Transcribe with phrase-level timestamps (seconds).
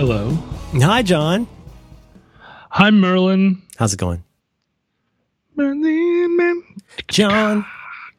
[0.00, 0.30] Hello.
[0.76, 1.46] Hi, John.
[2.70, 3.60] Hi, Merlin.
[3.76, 4.24] How's it going?
[5.56, 6.62] Merlin Mann.
[7.08, 7.66] John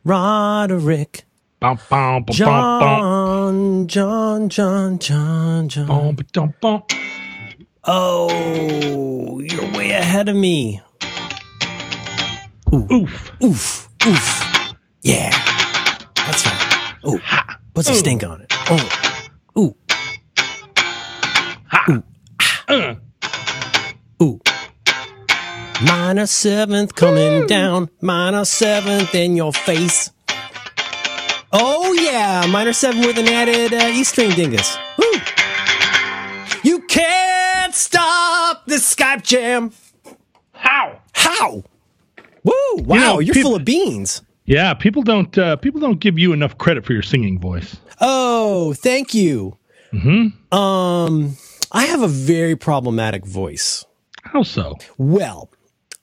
[0.03, 1.23] Roderick.
[1.59, 6.83] Bum, bum, bum, bum, John, John, John, John, John.
[7.85, 10.81] Oh, you're way ahead of me.
[12.71, 13.31] Oof.
[13.43, 14.73] Oof, oof.
[15.01, 15.31] Yeah.
[16.15, 16.93] That's right.
[17.03, 17.19] Oh,
[17.73, 18.53] put some stink on it.
[18.69, 19.10] Oh, ooh,
[22.67, 22.95] Uh,
[24.21, 24.39] ooh.
[25.83, 27.89] Minor seventh coming down.
[28.01, 30.11] Minor seventh in your face.
[31.51, 32.45] Oh, yeah.
[32.49, 34.77] Minor seven with an added uh, E string dingus.
[34.97, 35.05] Woo.
[36.63, 39.71] You can't stop the Skype jam.
[40.53, 40.99] how?
[41.13, 41.63] How?
[42.43, 42.53] Woo!
[42.77, 44.21] Wow, know, you're peop- full of beans.
[44.45, 47.77] Yeah, people don't uh, people don't give you enough credit for your singing voice.
[47.99, 49.57] Oh, thank you.
[49.93, 50.57] Mm-hmm.
[50.57, 51.37] Um,
[51.71, 53.85] I have a very problematic voice.
[54.23, 54.77] How so?
[54.97, 55.49] Well,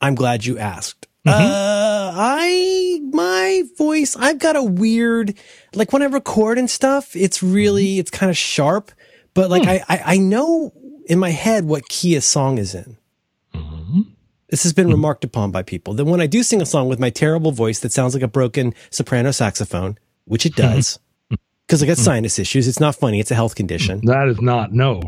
[0.01, 1.07] I'm glad you asked.
[1.27, 1.39] Mm-hmm.
[1.39, 4.17] Uh, I my voice.
[4.17, 5.35] I've got a weird,
[5.75, 7.15] like when I record and stuff.
[7.15, 8.01] It's really, mm-hmm.
[8.01, 8.93] it's kind of sharp,
[9.35, 9.71] but like hmm.
[9.71, 10.73] I, I, I know
[11.07, 12.97] in my head what key a song is in.
[13.55, 14.01] Mm-hmm.
[14.49, 14.93] This has been hmm.
[14.93, 17.81] remarked upon by people that when I do sing a song with my terrible voice
[17.81, 20.63] that sounds like a broken soprano saxophone, which it hmm.
[20.63, 20.99] does,
[21.67, 22.69] because I got sinus issues.
[22.69, 23.21] It's not funny.
[23.21, 24.01] It's a health condition.
[24.05, 25.03] That is not no.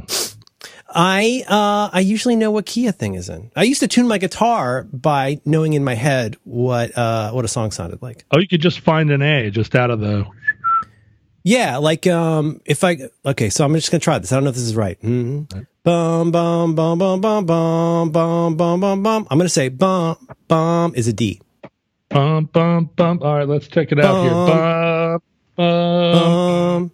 [0.92, 3.50] I uh, I usually know what key a thing is in.
[3.54, 7.48] I used to tune my guitar by knowing in my head what uh, what a
[7.48, 8.24] song sounded like.
[8.30, 10.26] Oh, you could just find an A just out of the.
[11.42, 14.32] Yeah, like um, if I okay, so I'm just gonna try this.
[14.32, 15.00] I don't know if this is right.
[15.00, 15.60] Mm-hmm.
[15.82, 19.26] Bum bum bum bum bum bum bum bum bum bum.
[19.30, 20.16] I'm gonna say bum
[20.48, 21.40] bum is a D.
[22.08, 23.20] Bum bum bum.
[23.22, 24.32] All right, let's check it out here.
[24.32, 25.22] Bum,
[25.56, 26.92] bum.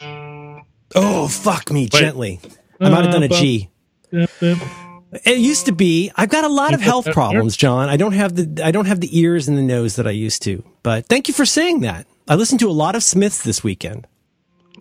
[0.00, 0.64] Um.
[0.94, 2.40] Oh fuck me gently.
[2.84, 3.70] I might have done a G.
[4.12, 6.10] It used to be.
[6.16, 7.88] I've got a lot of health problems, John.
[7.88, 10.42] I don't have the I don't have the ears and the nose that I used
[10.42, 10.64] to.
[10.82, 12.06] But thank you for saying that.
[12.26, 14.06] I listened to a lot of Smiths this weekend.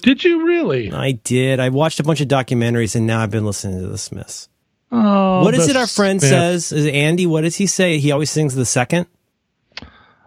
[0.02, 0.92] Did you really?
[0.92, 1.60] I did.
[1.60, 4.50] I watched a bunch of documentaries and now I've been listening to the Smiths.
[4.92, 6.30] Oh, What is it our friend Smith.
[6.32, 6.72] says?
[6.72, 8.00] Is it Andy, what does he say?
[8.00, 9.08] He always sings the second.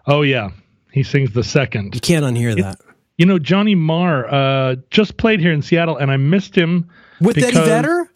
[0.05, 0.51] Oh yeah,
[0.91, 1.95] he sings the second.
[1.95, 2.79] You can't unhear that.
[3.17, 6.89] You know, Johnny Marr uh, just played here in Seattle, and I missed him.
[7.21, 8.11] With Eddie Vedder?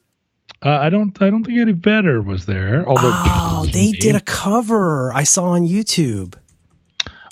[0.64, 1.20] Uh, I don't.
[1.22, 2.88] I don't think Eddie Vedder was there.
[2.88, 6.36] Although Oh, they did a cover I saw on YouTube.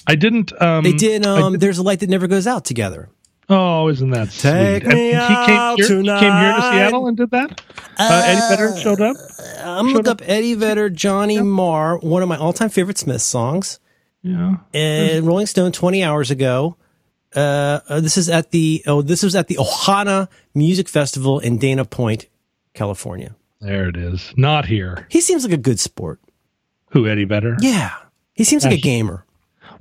[0.08, 0.52] I didn't.
[0.62, 3.10] Um, They did um There's a Light That Never Goes Out together.
[3.52, 4.52] Oh, isn't that sweet?
[4.52, 5.88] Take And me he came here.
[5.88, 6.62] He came here to.
[6.72, 7.62] Seattle and did that.
[7.98, 9.18] Uh, Eddie Vedder showed up.
[9.64, 13.80] I'm look up Eddie Vedder, Johnny Marr, one of my all-time favorite Smith songs.
[14.22, 14.58] Yeah.
[14.74, 16.76] And Rolling Stone 20 hours ago.
[17.36, 21.58] Uh, uh, this is at the oh, this was at the Ohana Music Festival in
[21.58, 22.26] Dana Point,
[22.74, 23.36] California.
[23.62, 24.34] There it is.
[24.38, 25.06] Not here.
[25.10, 26.20] He seems like a good sport.
[26.92, 27.58] Who Eddie Vedder?
[27.62, 27.94] Yeah,
[28.34, 29.26] he seems like a gamer.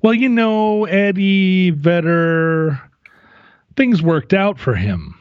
[0.02, 2.80] Well, you know, Eddie Vedder.
[3.76, 5.14] Things worked out for him.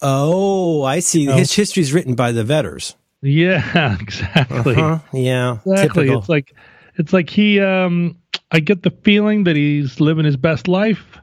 [0.00, 1.28] Oh, I see.
[1.28, 1.36] Oh.
[1.36, 2.94] His history's written by the Vedders.
[3.20, 4.74] Yeah, exactly.
[4.74, 5.00] Huh?
[5.12, 6.04] Yeah, Exactly.
[6.04, 6.20] typical.
[6.20, 6.54] It's like
[6.96, 8.16] it's like he um
[8.50, 11.18] I get the feeling that he's living his best life.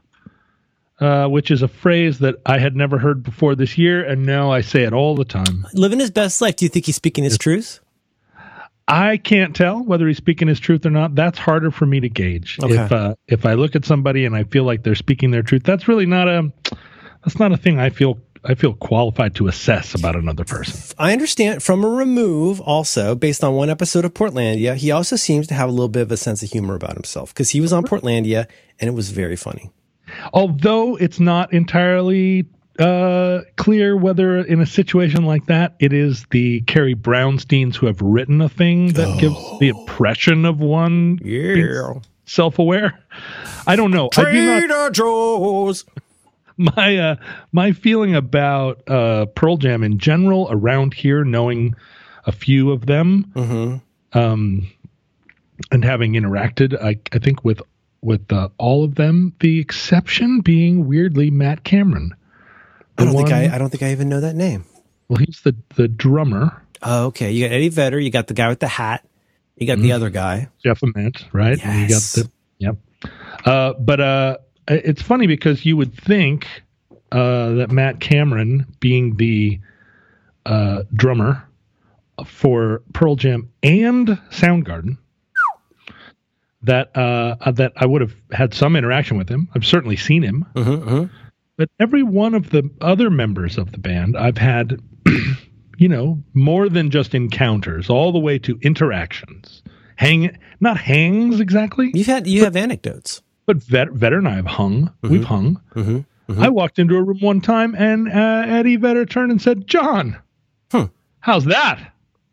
[1.02, 4.52] Uh, which is a phrase that I had never heard before this year, and now
[4.52, 5.66] I say it all the time.
[5.74, 6.54] Living his best life.
[6.54, 7.80] Do you think he's speaking his truth?
[8.86, 11.16] I can't tell whether he's speaking his truth or not.
[11.16, 12.58] That's harder for me to gauge.
[12.62, 12.74] Okay.
[12.74, 15.64] If uh, if I look at somebody and I feel like they're speaking their truth,
[15.64, 16.52] that's really not a
[17.24, 20.96] that's not a thing I feel I feel qualified to assess about another person.
[20.98, 24.74] I understand from a remove also based on one episode of Portlandia.
[24.76, 27.32] He also seems to have a little bit of a sense of humor about himself
[27.32, 28.46] because he was on Portlandia
[28.80, 29.70] and it was very funny.
[30.32, 32.46] Although it's not entirely
[32.78, 38.00] uh, clear whether in a situation like that it is the Carrie Brownsteins who have
[38.00, 41.94] written a thing that gives the impression of one Yeah.
[42.24, 42.98] self-aware.
[43.66, 44.08] I don't know.
[44.16, 45.84] I do not Trader Joe's.
[46.56, 47.16] my uh
[47.52, 51.74] my feeling about uh Pearl Jam in general around here, knowing
[52.24, 53.32] a few of them,
[54.14, 54.66] um,
[55.70, 57.60] and having interacted, I I think with
[58.02, 62.14] with uh, all of them, the exception being weirdly Matt Cameron.
[62.98, 64.64] I don't think I, I don't think I even know that name.
[65.08, 67.30] Well, he's the the drummer, Oh, okay.
[67.30, 68.00] You got Eddie Vedder.
[68.00, 69.04] You got the guy with the hat.
[69.56, 70.48] You got the other guy.
[70.64, 71.58] Jeff Ament, right?
[71.64, 72.12] And you got Yes.
[72.14, 72.76] the yep.
[73.44, 76.46] Uh, but uh, it's funny because you would think
[77.12, 79.60] uh, that Matt Cameron, being the
[80.44, 81.46] uh, drummer
[82.26, 84.98] for Pearl Jam and Soundgarden,
[86.64, 89.48] that uh, that I would have had some interaction with him.
[89.54, 91.04] I've certainly seen him, Mm-hmm,
[91.56, 94.80] but every one of the other members of the band, I've had,
[95.78, 99.62] you know, more than just encounters, all the way to interactions.
[99.96, 103.22] Hang, not hangs exactly, You've had you have anecdotes.
[103.46, 104.92] but Vet, Vedder and I have hung.
[105.02, 105.60] We've hung.
[105.74, 106.42] Mm-hmm.
[106.42, 110.16] I walked into a room one time and uh, Eddie Vedder turned and said, John,
[110.72, 110.84] Hmm.
[111.20, 111.92] how's that?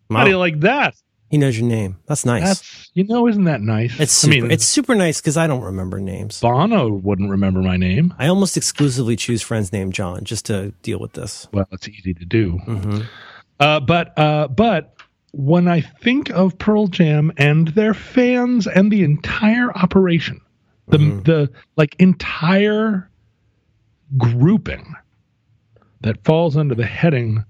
[0.09, 0.95] How do you like that?
[1.29, 1.97] He knows your name.
[2.07, 2.43] That's nice.
[2.43, 3.99] That's, you know, isn't that nice?
[3.99, 6.39] it's I super, mean, it's super nice because I don't remember names.
[6.41, 8.13] Bono wouldn't remember my name.
[8.17, 11.47] I almost exclusively choose friends named John just to deal with this.
[11.51, 12.59] Well, it's easy to do.
[12.67, 13.01] Mm-hmm.
[13.59, 14.95] Uh, but uh, but
[15.31, 20.41] when I think of Pearl Jam and their fans and the entire operation,
[20.87, 21.21] the Mm-hmm.
[21.21, 23.11] the like entire
[24.17, 24.95] grouping
[26.01, 27.43] that falls under the heading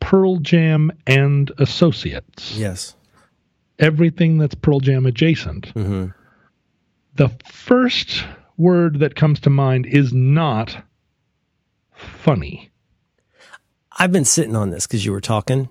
[0.00, 2.94] Pearl Jam and Associates, Yes.
[3.78, 5.74] Everything that's Pearl Jam adjacent.
[5.74, 6.06] Mm-hmm.
[7.14, 8.24] The first
[8.56, 10.76] word that comes to mind is not
[11.94, 12.70] funny.
[13.98, 15.68] I've been sitting on this because you were talking.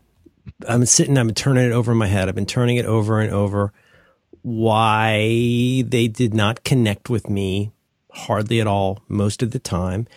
[0.68, 2.28] I've been sitting, I've been turning it over in my head.
[2.30, 3.74] I've been turning it over and over.
[4.42, 7.72] Why they did not connect with me
[8.12, 10.08] hardly at all most of the time.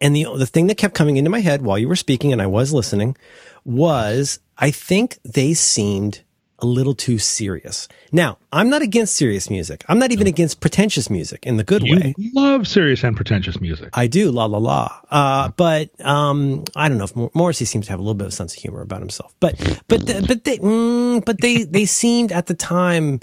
[0.00, 2.42] And the the thing that kept coming into my head while you were speaking and
[2.42, 3.16] I was listening
[3.64, 6.22] was I think they seemed
[6.64, 7.86] a little too serious.
[8.10, 9.84] Now, I'm not against serious music.
[9.88, 12.14] I'm not even against pretentious music in the good You way.
[12.34, 13.90] love serious and pretentious music.
[13.92, 15.00] I do, la la la.
[15.10, 18.26] Uh, but um, I don't know if Mor- Morrissey seems to have a little bit
[18.26, 19.34] of a sense of humor about himself.
[19.40, 19.54] But
[19.88, 23.20] but th- but they mm, but they they seemed at the time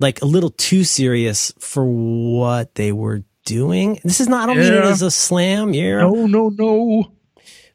[0.00, 4.00] like a little too serious for what they were doing.
[4.04, 4.44] This is not.
[4.44, 5.98] I don't mean it as a slam, yeah.
[6.00, 7.12] No, no, no.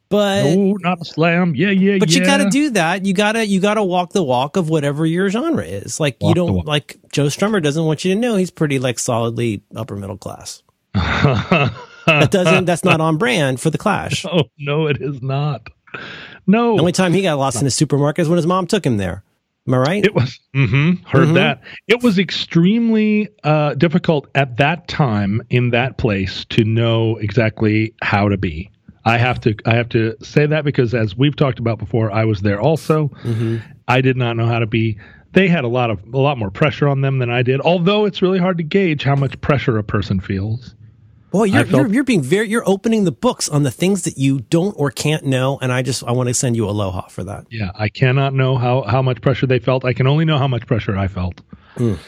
[0.10, 1.56] But No, not a slam.
[1.56, 2.20] Yeah, yeah, but yeah.
[2.20, 3.06] you got to do that.
[3.06, 6.00] You got to you got to walk the walk of whatever your genre is.
[6.00, 8.80] Like you Walk the don't like Joe Strummer doesn't want you to know he's pretty
[8.80, 10.64] like solidly upper middle class.
[12.10, 12.66] That doesn't.
[12.66, 14.26] That's not on brand for the Clash.
[14.26, 15.68] oh no, it is not.
[16.48, 18.84] No, The only time he got lost in a supermarket is when his mom took
[18.84, 19.24] him there.
[19.68, 20.04] Am I right?
[20.06, 20.40] it was.
[20.56, 21.62] Mm-hmm, heard that.
[21.88, 28.30] It was extremely uh, difficult at that time in that place to know exactly how
[28.30, 28.72] to be.
[29.06, 29.56] I have to.
[29.66, 33.08] I have to say that because as we've talked about before, I was there also.
[33.24, 33.58] Mm-hmm.
[33.88, 35.00] I did not know how to be.
[35.32, 37.62] They had a lot of a lot more pressure on them than I did.
[37.62, 40.76] Although it's really hard to gauge how much pressure a person feels.
[41.32, 44.18] Boy, you're, felt- you're you're being very you're opening the books on the things that
[44.18, 47.24] you don't or can't know, and I just I want to send you aloha for
[47.24, 47.46] that.
[47.52, 49.86] Yeah, I cannot know how, how much pressure they felt.
[49.86, 51.42] I can only know how much pressure I felt.
[51.76, 52.00] Mm.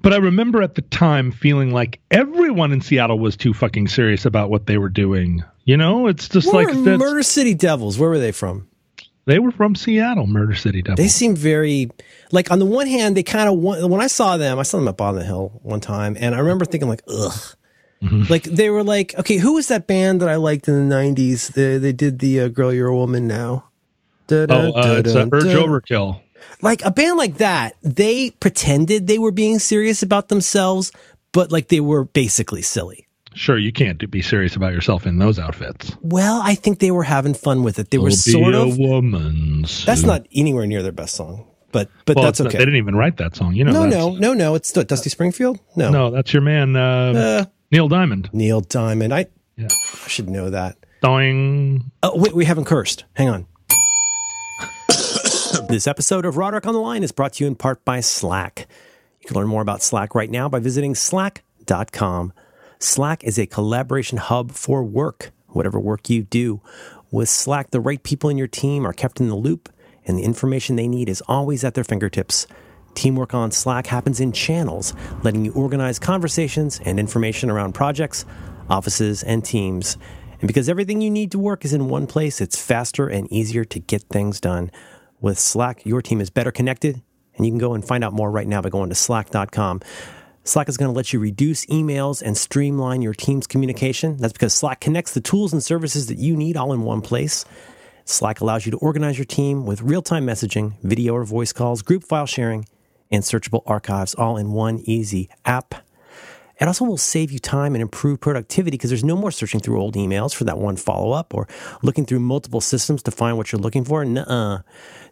[0.00, 4.24] But I remember at the time feeling like everyone in Seattle was too fucking serious
[4.24, 5.42] about what they were doing.
[5.66, 7.98] You know, it's just Where like that's, Murder City Devils?
[7.98, 8.68] Where were they from?
[9.26, 10.96] they were from Seattle, Murder City Devils.
[10.98, 11.90] They seem very
[12.32, 14.88] like on the one hand they kind of when I saw them I saw them
[14.88, 17.56] up on the hill one time and I remember thinking like ugh
[18.02, 18.24] Mm-hmm.
[18.30, 21.48] like they were like okay who was that band that I liked in the nineties
[21.48, 23.70] they they did the uh, girl you're a woman now
[24.30, 25.44] oh, uh, it's uh, Urge.
[25.44, 26.20] Overkill.
[26.60, 30.92] like a band like that they pretended they were being serious about themselves
[31.32, 33.05] but like they were basically silly
[33.36, 35.94] Sure, you can't be serious about yourself in those outfits.
[36.00, 38.78] well I think they were having fun with it they were Be sort a of
[38.78, 39.84] woman's.
[39.84, 42.64] that's not anywhere near their best song but but well, that's it's not- okay They
[42.64, 43.54] didn't even write that song.
[43.54, 46.10] You know, no no no no it's Dusty Springfield no no.
[46.10, 48.30] That's your man, uh, Uh, Neil Diamond.
[48.32, 49.12] Neil Diamond.
[49.12, 49.68] I, Yeah.
[49.70, 50.76] I should know that.
[51.02, 51.90] Doing.
[52.02, 53.04] Oh, wait, we haven't cursed.
[53.14, 53.46] Hang on.
[55.68, 58.66] this episode of Roderick on the Line is brought to you in part by Slack.
[59.20, 62.32] You can learn more about Slack right now by visiting slack.com.
[62.78, 66.60] Slack is a collaboration hub for work, whatever work you do.
[67.10, 69.70] With Slack, the right people in your team are kept in the loop,
[70.04, 72.46] and the information they need is always at their fingertips.
[72.94, 78.24] Teamwork on Slack happens in channels, letting you organize conversations and information around projects,
[78.68, 79.96] offices, and teams.
[80.40, 83.64] And because everything you need to work is in one place, it's faster and easier
[83.64, 84.70] to get things done.
[85.20, 87.02] With Slack, your team is better connected,
[87.36, 89.80] and you can go and find out more right now by going to slack.com.
[90.46, 94.16] Slack is going to let you reduce emails and streamline your team's communication.
[94.18, 97.44] That's because Slack connects the tools and services that you need all in one place.
[98.04, 101.82] Slack allows you to organize your team with real time messaging, video or voice calls,
[101.82, 102.68] group file sharing,
[103.10, 105.85] and searchable archives all in one easy app.
[106.58, 109.80] It also will save you time and improve productivity because there's no more searching through
[109.80, 111.46] old emails for that one follow up or
[111.82, 114.04] looking through multiple systems to find what you're looking for.
[114.04, 114.60] Nuh-uh.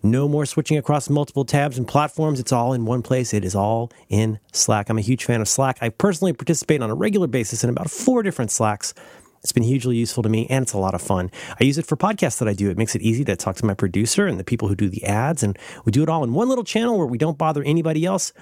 [0.03, 2.41] No more switching across multiple tabs and platforms.
[2.41, 3.35] It's all in one place.
[3.35, 4.89] It is all in Slack.
[4.89, 5.79] I'm a huge fan of Slack.
[5.81, 8.95] I personally participate on a regular basis in about four different Slacks.
[9.45, 11.31] It's been hugely useful to me and it's a lot of fun.
[11.61, 12.71] I use it for podcasts that I do.
[12.71, 15.05] It makes it easy to talk to my producer and the people who do the
[15.05, 15.43] ads.
[15.43, 18.33] And we do it all in one little channel where we don't bother anybody else.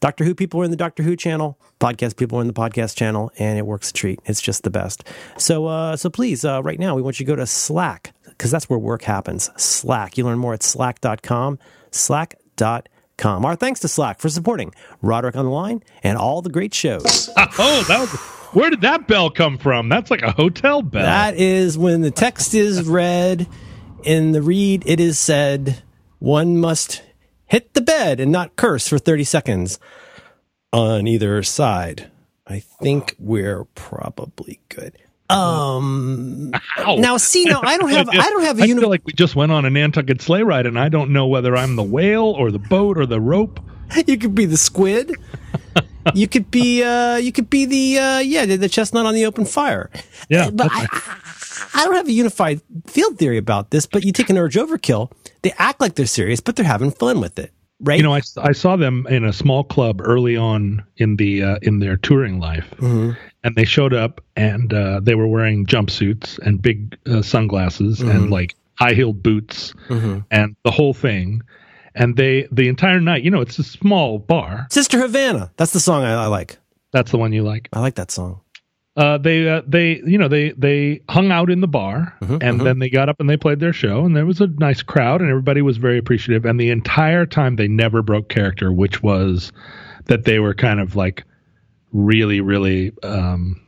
[0.00, 2.96] Doctor Who people are in the Doctor Who channel, podcast people are in the podcast
[2.96, 4.20] channel, and it works a treat.
[4.26, 5.04] It's just the best.
[5.38, 8.50] So, uh, so please, uh, right now, we want you to go to Slack, because
[8.50, 9.50] that's where work happens.
[9.56, 10.18] Slack.
[10.18, 11.58] You learn more at slack.com.
[11.90, 13.44] Slack.com.
[13.44, 17.30] Our thanks to Slack for supporting Roderick on the Line and all the great shows.
[17.36, 18.10] oh, that was.
[18.54, 19.88] Where did that bell come from?
[19.88, 21.02] That's like a hotel bell.
[21.02, 23.48] That is when the text is read.
[24.04, 25.82] In the read, it is said,
[26.18, 27.02] one must
[27.54, 29.78] hit the bed and not curse for 30 seconds
[30.72, 32.10] on either side.
[32.48, 34.98] I think we're probably good.
[35.30, 36.50] Um.
[36.78, 36.96] Ow.
[36.96, 39.12] Now, see, now I don't have, I don't have a I uni- feel like we
[39.12, 42.24] just went on a Nantucket sleigh ride, and I don't know whether I'm the whale
[42.24, 43.60] or the boat or the rope.
[44.06, 45.14] You could be the squid.
[46.14, 49.26] You could be, uh, you could be the, uh, yeah, the, the chestnut on the
[49.26, 49.90] open fire.
[50.28, 50.74] Yeah, but that's
[51.74, 53.86] I, I don't have a unified field theory about this.
[53.86, 55.10] But you take an urge overkill,
[55.42, 57.96] they act like they're serious, but they're having fun with it, right?
[57.96, 61.58] You know, I, I saw them in a small club early on in the uh,
[61.62, 63.12] in their touring life, Mm-hmm.
[63.44, 68.10] and they showed up and uh, they were wearing jumpsuits and big uh, sunglasses Mm-hmm.
[68.10, 71.42] and like high heeled boots and the whole thing.
[71.94, 74.66] And they the entire night, you know, it's a small bar.
[74.70, 75.52] Sister Havana.
[75.56, 76.58] That's the song I, I like.
[76.92, 77.68] That's the one you like.
[77.72, 78.40] I like that song.
[78.96, 82.60] Uh, they uh, they you know they they hung out in the bar Mm-hmm, and
[82.60, 85.20] then they got up and they played their show and there was a nice crowd
[85.20, 89.50] and everybody was very appreciative and the entire time they never broke character which was
[90.04, 91.24] that they were kind of like
[91.92, 93.60] really really um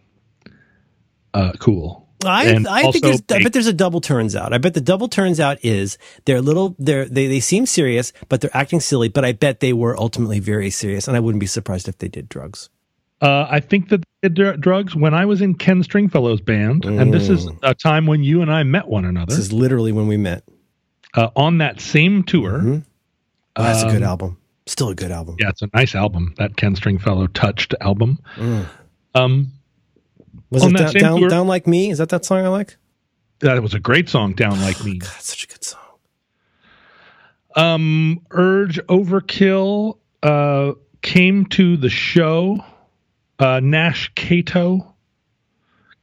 [1.35, 4.53] uh cool I, And I think also there's, I bet there's a double turns out.
[4.53, 8.13] I bet the double turns out is they're a little, they're, they, they seem serious,
[8.29, 11.07] but they're acting silly, but I bet they were ultimately very serious.
[11.09, 12.71] And I wouldn't be surprised if they did drugs.
[13.23, 17.15] uh i think that they did drugs when i was in ken stringfellow's band and
[17.15, 20.07] this is a time when you and i met one another This is literally when
[20.07, 20.45] we met.
[21.15, 22.83] uh, on that same tour
[23.59, 24.37] Oh, that's a good album.
[24.67, 25.33] Still a good album.
[25.33, 28.67] Um, yeah it's a nice album that ken stringfellow touched album Mm.
[29.15, 29.53] um
[30.51, 31.91] Was on it that down, down, tour- down Like Me?
[31.91, 32.77] Is that that song I like?
[33.41, 35.81] that was a great song down like me God, such a good song.
[37.55, 40.73] um urge overkill uh
[41.03, 42.59] came to the show
[43.39, 44.95] uh Nash Kato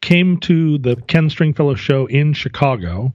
[0.02, 3.12] came to the ken stringfellow show in chicago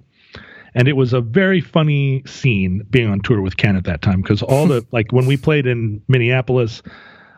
[0.74, 4.20] and it was a very funny scene being on tour with ken at that time
[4.20, 6.82] because all the like when we played in minneapolis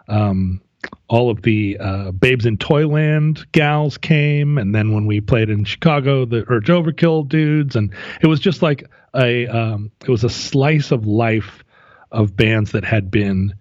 [0.08, 0.62] um
[1.08, 5.64] all of the uh, babes in toyland gals came and then when we played in
[5.64, 10.30] chicago the urge overkill dudes and it was just like a um, it was a
[10.30, 11.64] slice of life
[12.12, 13.52] of bands that had been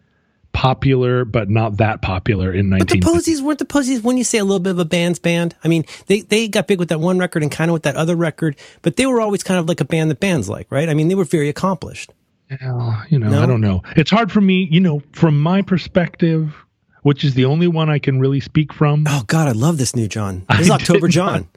[0.52, 3.00] popular but not that popular in nineteen.
[3.00, 4.86] But the 19 Posies weren't the Posies when you say a little bit of a
[4.86, 5.56] band's band.
[5.64, 7.96] I mean, they, they got big with that one record and kind of with that
[7.96, 10.90] other record, but they were always kind of like a band that bands like, right?
[10.90, 12.12] I mean, they were very accomplished.
[12.62, 13.44] Well, you know, No?
[13.44, 13.84] I don't know.
[13.96, 16.56] It's hard for me, you know, from my perspective,
[17.04, 19.06] which is the only one I can really speak from.
[19.08, 20.46] Oh God, I love this new John.
[20.58, 21.48] This is October John.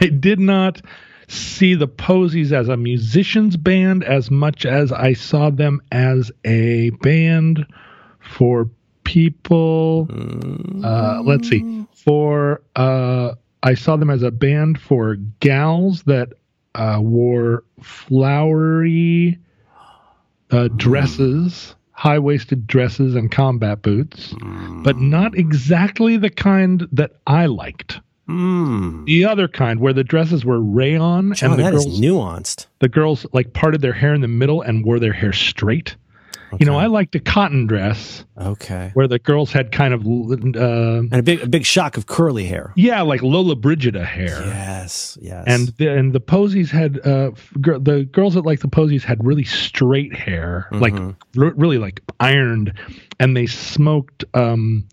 [0.00, 0.80] I did not
[1.28, 6.90] see the Posies as a musicians band as much as I saw them as a
[6.90, 7.66] band
[8.20, 8.70] for
[9.04, 10.08] people.
[10.84, 11.86] Uh, let's see.
[11.92, 13.32] For uh,
[13.62, 16.32] I saw them as a band for gals that
[16.74, 19.38] uh, wore flowery
[20.50, 24.34] uh, dresses, high waisted dresses, and combat boots,
[24.82, 28.00] but not exactly the kind that I liked.
[28.28, 29.04] Mm.
[29.04, 32.66] The other kind, where the dresses were rayon John, and the that is girls, nuanced.
[32.80, 35.94] the girls like parted their hair in the middle and wore their hair straight.
[36.60, 38.90] You know, I liked a cotton dress Okay.
[38.94, 40.08] where the girls had kind of, uh,
[41.10, 42.72] And a big, a big shock of curly hair.
[42.76, 44.40] yeah, like Lollobrigida hair.
[44.46, 45.44] Yes, yes.
[45.46, 47.30] And the, and the posies had uh,
[47.60, 51.42] gir- the girls that like the posies had really straight hair, like Mm-hmm.
[51.42, 52.72] r- really like ironed,
[53.18, 54.86] and they smoked um,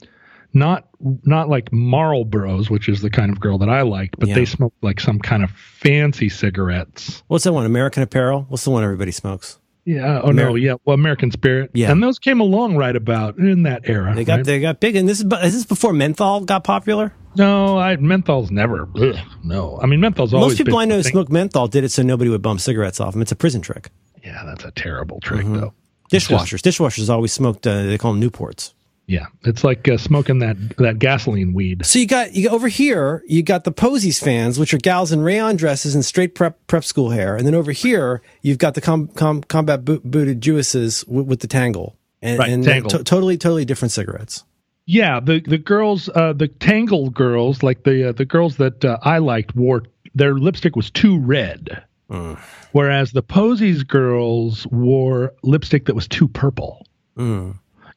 [0.54, 0.88] not
[1.24, 4.36] not like Marlboros, which is the kind of girl that I liked, but Yeah.
[4.36, 7.24] they smoked like some kind of fancy cigarettes.
[7.28, 7.66] what's that one?
[7.66, 8.46] American Apparel.
[8.50, 9.59] What's the one everybody smokes?
[9.90, 10.22] Yeah.
[10.24, 10.54] Oh no.
[10.54, 10.76] Yeah.
[10.86, 11.72] Well, American Spirit.
[11.74, 11.92] Yeah.
[11.92, 14.14] And those came along right about in that era.
[14.14, 14.46] They got right?
[14.46, 17.12] they got big, and this is is this before menthol got popular?
[17.36, 18.88] no, I menthol's never.
[18.96, 19.80] Ugh, no.
[19.82, 20.50] I mean, menthol's always.
[20.52, 23.14] Most people I know who smoke menthol did it so nobody would bum cigarettes off
[23.14, 23.22] them.
[23.24, 23.90] It's a prison trick.
[24.24, 25.56] Yeah, that's a terrible trick Mm-hmm.
[25.60, 25.74] though.
[26.12, 27.66] Dishwashers, dishwashers always smoked.
[27.66, 28.74] Uh, they call them Newports.
[29.10, 31.84] Yeah, it's like uh, smoking that that gasoline weed.
[31.84, 35.12] So you got you got over here, you got the Posies fans, which are gals
[35.12, 38.76] in rayon dresses and straight prep prep school hair, and then over here you've got
[38.76, 42.92] the com, com, combat boot, booted Jewesses with, with the tangle, and, Right, and tangle.
[42.92, 44.44] to- totally totally different cigarettes.
[44.86, 49.00] Yeah, the the girls, uh, the Tangled girls, like the uh, the girls that uh,
[49.02, 51.84] I liked, wore their lipstick was too red,
[52.74, 56.86] whereas the Posies girls wore lipstick that was too purple.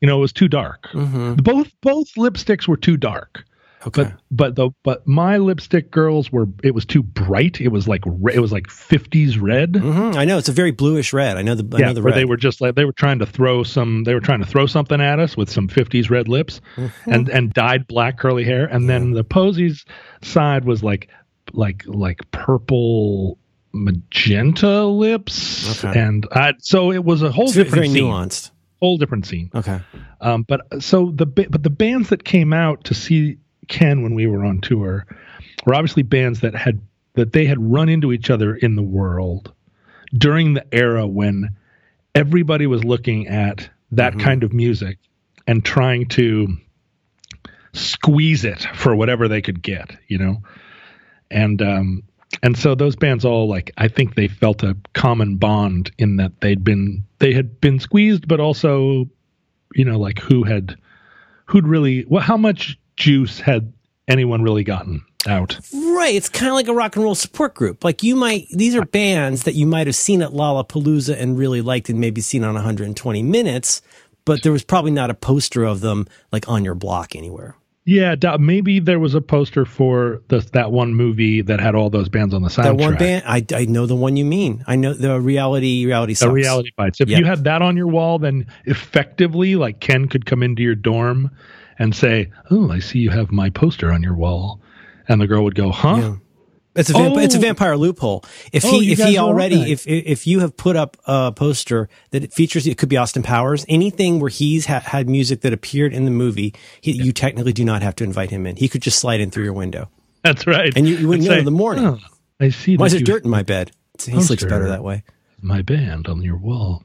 [0.03, 0.89] You know, it was too dark.
[0.93, 3.45] Both both lipsticks were too dark.
[3.85, 4.03] Okay.
[4.05, 7.61] But but the but my lipstick girls were it was too bright.
[7.61, 9.75] It was like re- it was like 50s red.
[9.75, 11.37] hmm I know it's a very bluish red.
[11.37, 13.27] I know the I yeah, know the they were just like they were trying to
[13.27, 16.61] throw some they were trying to throw something at us with some 50s red lips
[16.77, 17.11] Mm-hmm.
[17.13, 19.85] and and dyed black curly hair and then the posies
[20.23, 21.09] side was like
[21.53, 23.37] like like purple
[23.73, 25.99] magenta lips Okay.
[25.99, 28.52] and I, so it was a whole it's different very scene nuanced.
[28.83, 29.81] Whole different scene Okay.
[30.21, 34.27] um, but so the but the bands that came out to see Ken when we
[34.27, 35.07] were on tour
[35.65, 36.81] were obviously bands that had
[37.15, 39.53] that they had run into each other in the world
[40.19, 41.51] during the era when
[42.15, 44.99] everybody was looking at that kind of music
[45.47, 46.49] and trying to
[47.73, 50.43] squeeze it for whatever they could get, you know.
[51.31, 52.03] And um
[52.43, 56.41] and so those bands all like I think they felt a common bond in that
[56.41, 59.09] they'd been they had been squeezed but also
[59.75, 60.77] you know like who had
[61.47, 63.73] who'd really well how much juice had
[64.09, 65.59] anyone really gotten out
[66.03, 66.17] Right.
[66.17, 67.85] It's kind of like a rock and roll support group.
[67.85, 71.61] Like you might, these are bands that you might have seen at Lollapalooza and really
[71.61, 73.83] liked and maybe seen on 120 minutes,
[74.25, 77.55] but there was probably not a poster of them like on your block anywhere.
[77.85, 82.09] Yeah maybe there was a poster for the, that one movie that had all those
[82.09, 84.65] bands on the soundtrack That one band, I, I know the one you mean.
[84.67, 87.01] I know the reality, reality the reality bites.
[87.01, 90.75] If you had that on your wall then effectively like ken could come into your
[90.75, 91.31] dorm
[91.79, 94.61] and say oh i see you have my poster on your wall.
[95.09, 95.97] And the girl would go huh?
[95.97, 96.17] Yeah.
[96.75, 97.41] It's a vamp- it's a Oh.
[97.43, 98.25] vampire loophole.
[98.53, 99.69] If Oh, he you if he already right.
[99.69, 103.23] if if you have put up a poster that it features it could be Austin
[103.23, 107.53] Powers anything where he's ha- had music that appeared in the movie he, you technically
[107.53, 108.57] do not have to invite him in.
[108.57, 109.89] He could just slide in through your window.
[110.25, 111.85] that's right And you- you wouldn't And know in the morning.
[111.85, 111.99] "Oh,
[112.41, 113.73] i see Why is there dirt in my bed?
[114.03, 114.27] He Poster.
[114.29, 115.03] sleeps better that way.
[115.43, 116.83] My band on your wall.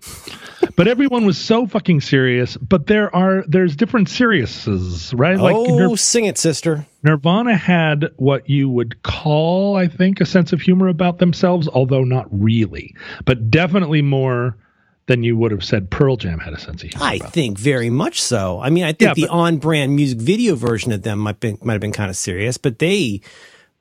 [0.75, 2.57] but everyone was so fucking serious.
[2.57, 5.37] But there are there's different seriouses, right?
[5.37, 6.85] Like oh, Nir- sing it, sister.
[7.03, 12.03] Nirvana had what you would call, I think, a sense of humor about themselves, although
[12.03, 12.95] not really,
[13.25, 14.57] but definitely more
[15.05, 17.05] than you would have said Pearl Jam had a sense of humor.
[17.05, 18.59] I think very much so.
[18.59, 21.57] I mean, I think Yeah, the but- on-brand music video version of them might been
[21.61, 23.21] might have been kind of serious, but they,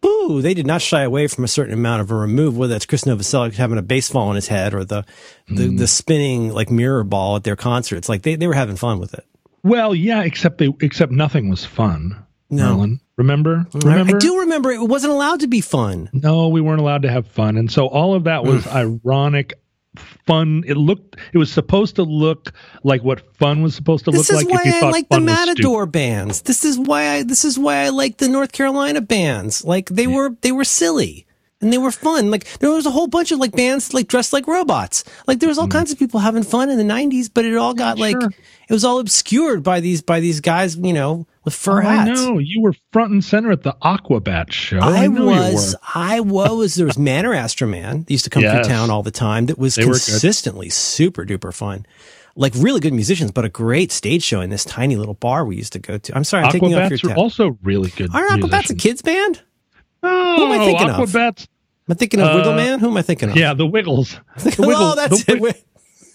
[0.01, 2.87] boo, they did not shy away from a certain amount of a remove, whether that's
[2.87, 5.05] Chris Novoselic having a baseball on his head or the
[5.49, 5.77] the, Hmm.
[5.77, 8.09] the spinning like mirror ball at their concerts.
[8.09, 9.25] Like they, they were having fun with it.
[9.63, 12.25] Well, yeah, except they except nothing was fun.
[12.51, 12.75] No.
[12.77, 13.01] Merlin.
[13.17, 13.67] Remember?
[13.73, 14.17] Remember?
[14.17, 16.11] I do remember it wasn't allowed to be fun.
[16.13, 17.57] No, we weren't allowed to have fun.
[17.57, 19.55] And so all of that was ironic
[19.99, 20.65] fun.
[20.67, 22.53] It looked it was supposed to look
[22.85, 25.09] like what fun was supposed to This look like why if you I thought like
[25.09, 25.25] the fun.
[25.25, 26.43] Matador bands.
[26.43, 29.65] This is why I this is why I like the North Carolina bands.
[29.65, 31.27] Like they were they were silly
[31.61, 32.31] and they were fun.
[32.31, 35.05] Like there was a whole bunch of like bands like dressed like robots.
[35.27, 37.75] Like there was all kinds of people having fun in the 90s, but it all
[37.75, 38.21] got like Mm.
[38.23, 38.31] sure.
[38.69, 42.05] it was all obscured by these by these guys, you know, with fur Oh, I
[42.09, 42.39] know.
[42.39, 44.79] You were front and center at the Aquabat show.
[44.81, 45.75] I, I, was.
[45.95, 46.75] I was.
[46.75, 48.05] There was Man or Astro Man.
[48.07, 48.67] They used to come Yes.
[48.67, 49.47] through town all the time.
[49.47, 51.87] That was They consistently super duper fun.
[52.39, 55.57] Like really good musicians, but a great stage show in this tiny little bar we
[55.57, 56.15] used to go to.
[56.15, 57.17] I'm sorry, I'm taking off your Aquabats tab.
[57.19, 58.15] also really good.
[58.15, 59.41] Are Aquabats a kids band?
[60.07, 60.97] Oh, am I thinking of?
[61.09, 61.43] Aquabats.
[61.89, 62.79] Am I thinking of Wiggle Man?
[62.81, 63.37] Who am I thinking of?
[63.37, 64.19] Uh, Yeah, the Wiggles.
[64.39, 65.63] The oh, that's the it.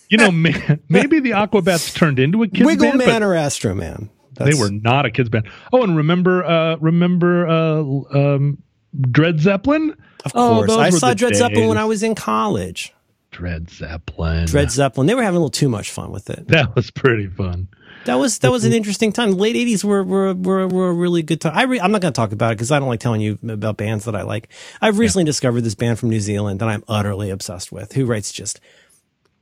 [0.10, 0.32] You know,
[0.90, 4.10] maybe the Aquabats turned into a kids Wiggle band, Man or Astro Man?
[4.34, 5.48] they were not a kids band.
[5.72, 7.80] Oh, and remember, uh, remember, uh,
[8.14, 8.58] um,
[9.00, 9.92] Dred Zeppelin?
[10.26, 10.68] Of Oh, course.
[10.70, 11.78] those I saw Dred Zeppelin when.
[11.78, 12.94] I was in college.
[13.32, 14.46] Dred Zeppelin.
[14.48, 15.08] Dred Zeppelin.
[15.08, 16.48] They were having a little too much fun with it.
[16.50, 17.70] That was pretty fun.
[18.06, 19.32] That was that was an interesting time.
[19.32, 21.54] The late '80s were were were, were a really good time.
[21.56, 23.38] I re, I'm not going to talk about it because I don't like telling you
[23.48, 24.50] about bands that I like.
[24.82, 27.94] I've recently discovered this band from New Zealand that I'm utterly obsessed with.
[27.94, 28.60] Who writes just,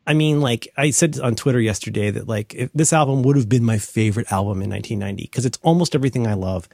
[0.06, 3.48] I mean, like I said on Twitter yesterday that like if this album would have
[3.48, 6.68] been my favorite album in 1990 because it's almost everything I love,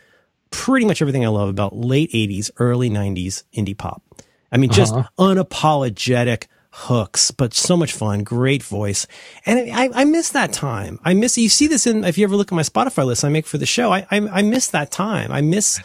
[0.50, 4.02] pretty much everything I love about late '80s, early '90s indie pop.
[4.52, 5.10] I mean, just uh-huh.
[5.20, 9.08] unapologetic hooks, but so much fun, great voice.
[9.46, 11.00] And I, I miss that time.
[11.06, 13.30] I miss, you see this in, if you ever look at my Spotify list I
[13.30, 15.32] make for the show, I, I, I miss that time.
[15.32, 15.80] I miss,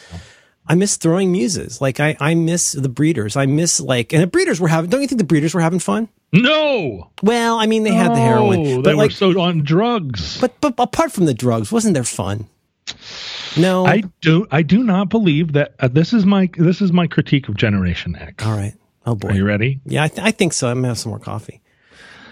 [0.66, 1.81] I miss throwing muses.
[1.81, 3.37] Like I, I miss the breeders.
[3.37, 5.79] I miss like, and the breeders were having, don't you think the breeders were having
[5.79, 6.09] fun?
[6.33, 10.40] No, Well, I mean, they had the heroin, they but were like, so on drugs.
[10.40, 12.48] but, but apart from the drugs, wasn't there fun?
[13.57, 13.87] No.
[13.87, 14.46] I do.
[14.50, 15.74] I do not believe that.
[15.81, 16.48] Uh, this is my.
[16.57, 18.44] This is my critique of Generation X.
[18.44, 18.74] All right.
[19.11, 19.29] Oh boy.
[19.31, 19.81] Are you ready?
[19.85, 20.68] Yeah, I, th- I think so.
[20.68, 21.61] I'm gonna have some more coffee.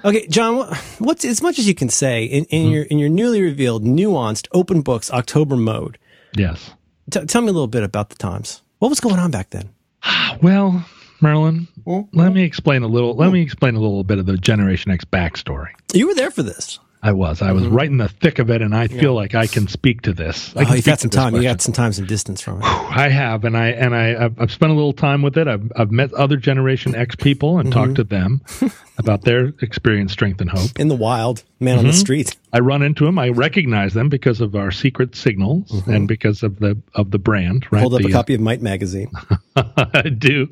[0.05, 0.57] Okay, John.
[0.57, 2.73] What, what's as much as you can say in, in Mm-hmm.
[2.73, 5.99] your in your newly revealed, nuanced, open books October mode?
[6.35, 6.71] Yes.
[7.11, 8.63] T- tell me a little bit about the times.
[8.79, 9.71] What was going on back then?
[10.43, 10.85] Well,
[11.21, 13.17] Merlin, Well, let me explain a little.
[13.17, 15.71] Let me explain a little bit of the Generation X backstory.
[15.93, 16.79] You were there for this.
[17.03, 17.43] I was.
[17.43, 17.75] I was Mm-hmm.
[17.75, 20.53] right in the thick of it, and I feel like I can speak to this.
[20.57, 21.35] Oh, you got some time.
[21.35, 21.53] You question.
[21.53, 22.65] got some time, some distance from it.
[22.65, 25.47] I have, and I and I I've, I've spent a little time with it.
[25.47, 28.43] I've I've met other Generation X people and talked to them
[28.99, 30.73] about their experience, strength, and hope.
[30.79, 31.87] In the wild, man on Mm-hmm.
[31.93, 32.37] the street.
[32.53, 33.19] I run into them.
[33.19, 37.67] I recognize them because of our secret signals and because of the of the brand.
[37.71, 37.81] Right?
[37.81, 37.83] Mm-hmm.
[37.83, 39.11] Hold up The, a copy of Might magazine.
[39.57, 40.49] I do.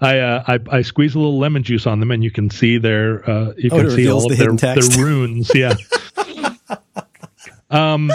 [0.00, 2.78] I, uh, I I squeeze a little lemon juice on them, and you can see
[2.78, 5.50] their uh, you Oh, can see all the of their, their runes.
[5.54, 5.74] Yeah.
[7.70, 8.12] um,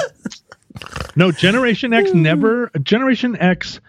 [1.16, 2.70] no, Generation X never.
[2.82, 3.80] Generation X,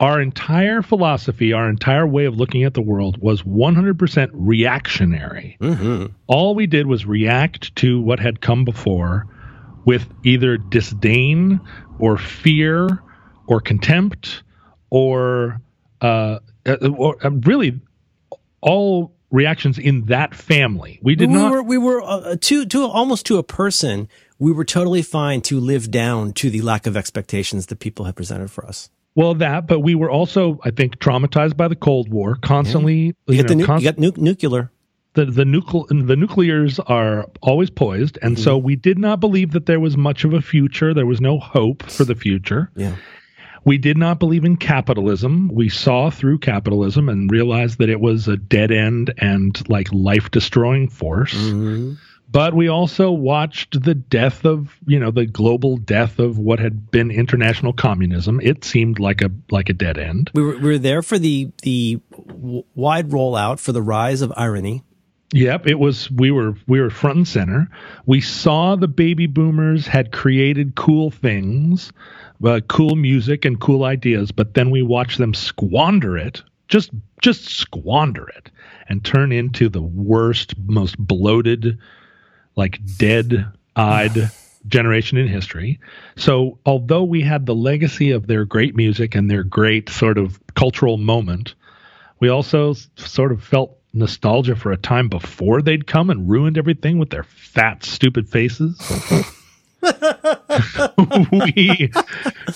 [0.00, 5.58] our entire philosophy, our entire way of looking at the world was 100% reactionary.
[5.60, 6.06] Mm-hmm.
[6.26, 9.26] All we did was react to what had come before
[9.84, 11.60] with either disdain
[11.98, 13.02] or fear
[13.46, 14.42] or contempt
[14.88, 15.60] or,
[16.00, 17.78] uh, uh, or uh, really
[18.62, 20.98] all reactions in that family.
[21.02, 21.52] We did we not.
[21.52, 24.08] were we were uh, to to almost to a person.
[24.38, 28.16] We were totally fine to live down to the lack of expectations that people had
[28.16, 28.90] presented for us.
[29.16, 32.36] Well, that, but we were also, I think, traumatized by the Cold War.
[32.36, 34.70] Constantly, You, you, get the know, nu- const- you got nu- nuclear.
[35.14, 38.66] the the nucle- the nuclears are always poised, and so Mm-hmm.
[38.66, 40.94] we did not believe that there was much of a future.
[40.94, 42.70] There was no hope for the future.
[42.76, 42.94] Yeah.
[43.64, 45.50] We did not believe in capitalism.
[45.52, 50.30] We saw through capitalism and realized that it was a dead end and like life
[50.30, 51.34] destroying force.
[51.34, 51.94] Mm-hmm.
[52.32, 56.90] But we also watched the death of, you know, the global death of what had
[56.90, 58.40] been international communism.
[58.40, 60.30] It seemed like a like a dead end.
[60.32, 64.84] We were, we were there for the the wide rollout for the rise of irony.
[65.32, 67.68] Yep, it was we were we were front and center.
[68.06, 71.92] We saw the baby boomers had created cool things,
[72.44, 76.42] uh, cool music and cool ideas, but then we watched them squander it.
[76.68, 76.90] Just
[77.20, 78.50] just squander it
[78.88, 81.78] and turn into the worst, most bloated,
[82.56, 84.30] like dead-eyed
[84.68, 85.80] generation in history.
[86.16, 90.38] So, although we had the legacy of their great music and their great sort of
[90.54, 91.54] cultural moment,
[92.20, 96.98] we also sort of felt nostalgia for a time before they'd come and ruined everything
[96.98, 98.78] with their fat, stupid faces.
[101.32, 101.90] we,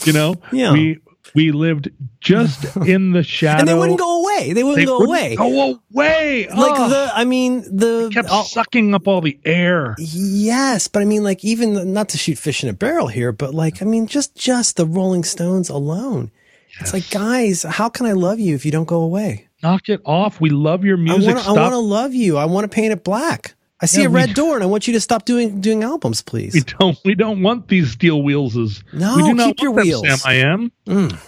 [0.04, 0.72] you know, Yeah.
[0.72, 0.98] we
[1.34, 4.52] we lived just in the shadow, And they wouldn't go away.
[4.52, 5.36] They wouldn't They go wouldn't away.
[5.36, 6.46] Go away!
[6.48, 9.94] Like Oh, the, I mean, the kept all- sucking up all the air.
[9.98, 13.54] Yes, but I mean, like even not to shoot fish in a barrel here, but
[13.54, 16.30] like I mean, just just the Rolling Stones alone.
[16.80, 19.46] It's like, guys, how can I love you if you don't go away?
[19.62, 20.40] Knock it off.
[20.40, 21.36] We love your music.
[21.36, 22.36] I want to love you.
[22.36, 23.54] I want to paint it black.
[23.84, 25.82] I see Yeah, a we- red door, and I want you to stop doing doing
[25.82, 26.54] albums, please.
[26.54, 26.98] we don't.
[27.04, 28.56] We don't want these steel wheels.
[28.56, 30.06] As No, we do not keep your them, wheels.
[30.08, 30.72] Sam, I am.
[30.86, 31.18] Mm.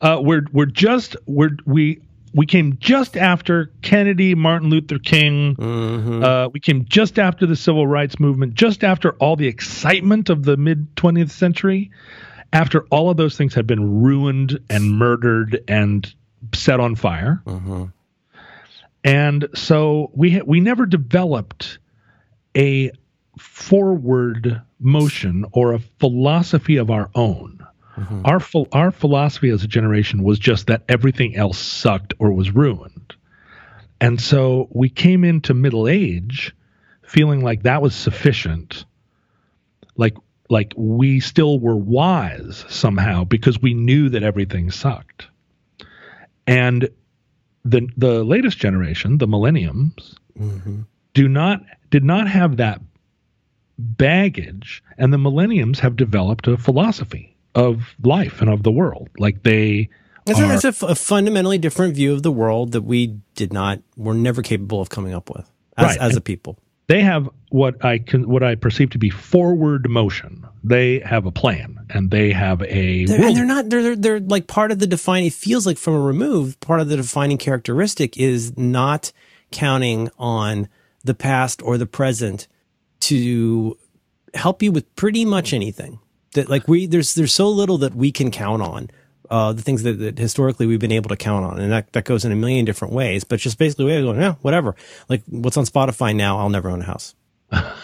[0.00, 2.00] Uh, we're we're just we're we
[2.34, 5.56] we came just after Kennedy, Martin Luther King.
[5.56, 6.24] Mhm.
[6.24, 10.44] Uh, we came just after the civil rights movement, just after all the excitement of
[10.44, 11.90] the mid 20th century.
[12.52, 16.10] After all of those things had been ruined and murdered and
[16.54, 17.92] set on fire, Mhm.
[19.04, 21.78] and so we ha- we never developed
[22.56, 22.90] a
[23.38, 27.52] forward motion or a philosophy of our own.
[28.24, 32.50] Our ph- our philosophy as a generation was just that everything else sucked or was
[32.50, 33.14] ruined.
[34.00, 36.54] And so we came into middle age
[37.02, 38.84] feeling like that was sufficient.
[39.96, 40.16] Like
[40.50, 45.28] like we still were wise somehow because we knew that everything sucked.
[46.46, 46.88] And
[47.64, 50.84] the the latest generation, the millenniums, Mhm.
[51.16, 52.80] Do not did not have that
[53.78, 59.42] baggage and the millenniums have developed a philosophy of life and of the world like
[59.42, 59.88] they
[60.26, 63.52] It's, a, it's a f- a fundamentally different view of the world that we did
[63.52, 65.98] not, were never capable of coming up with as, Right.
[66.00, 66.58] as a people.
[66.86, 71.30] they have what i can what i perceive to be forward motion they have a
[71.30, 73.68] plan and they have a They're, and they're not.
[73.70, 75.26] They're, they're they're like part of the defining.
[75.28, 76.58] It feels like from a remove.
[76.58, 79.12] Part of the defining characteristic is not
[79.52, 80.68] counting on
[81.06, 82.48] the past or the present
[83.00, 83.78] to
[84.34, 85.98] help you with pretty much anything.
[86.34, 88.90] That like we there's there's so little that we can count on.
[89.28, 92.04] Uh, the things that, that historically we've been able to count on, and that, that
[92.04, 93.24] goes in a million different ways.
[93.24, 94.76] But just basically, we're going, yeah, whatever.
[95.08, 97.16] Like what's on Spotify now, I'll never own a house.
[97.50, 97.74] well,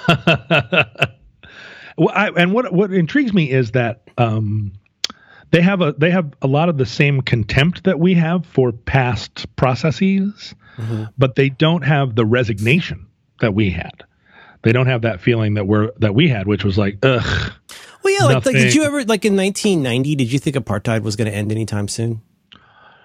[2.15, 4.73] I, and what what intrigues me is that um,
[5.51, 8.71] they have a they have a lot of the same contempt that we have for
[8.71, 10.55] past processes,
[11.19, 13.09] but they don't have the resignation
[13.43, 14.05] that we had.
[14.63, 17.53] They don't have that feeling that we're that we had, which was like, ugh.
[18.03, 20.17] Well, yeah, like, like did you ever like in 1990?
[20.17, 22.23] Did you think apartheid was going to end anytime soon?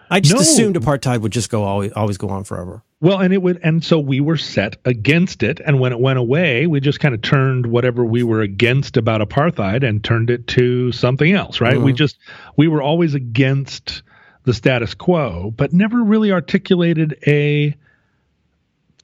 [0.09, 0.41] I just No.
[0.41, 2.83] assumed apartheid would just go always always go on forever.
[2.99, 5.59] Well, and it would, and so we were set against it.
[5.63, 9.21] And when it went away, we just kind of turned whatever we were against about
[9.21, 11.79] apartheid and turned it to something else, right?
[11.79, 11.97] We mm-hmm.
[11.97, 12.17] just,
[12.55, 14.01] we were always against
[14.45, 17.75] the status quo, but never really articulated a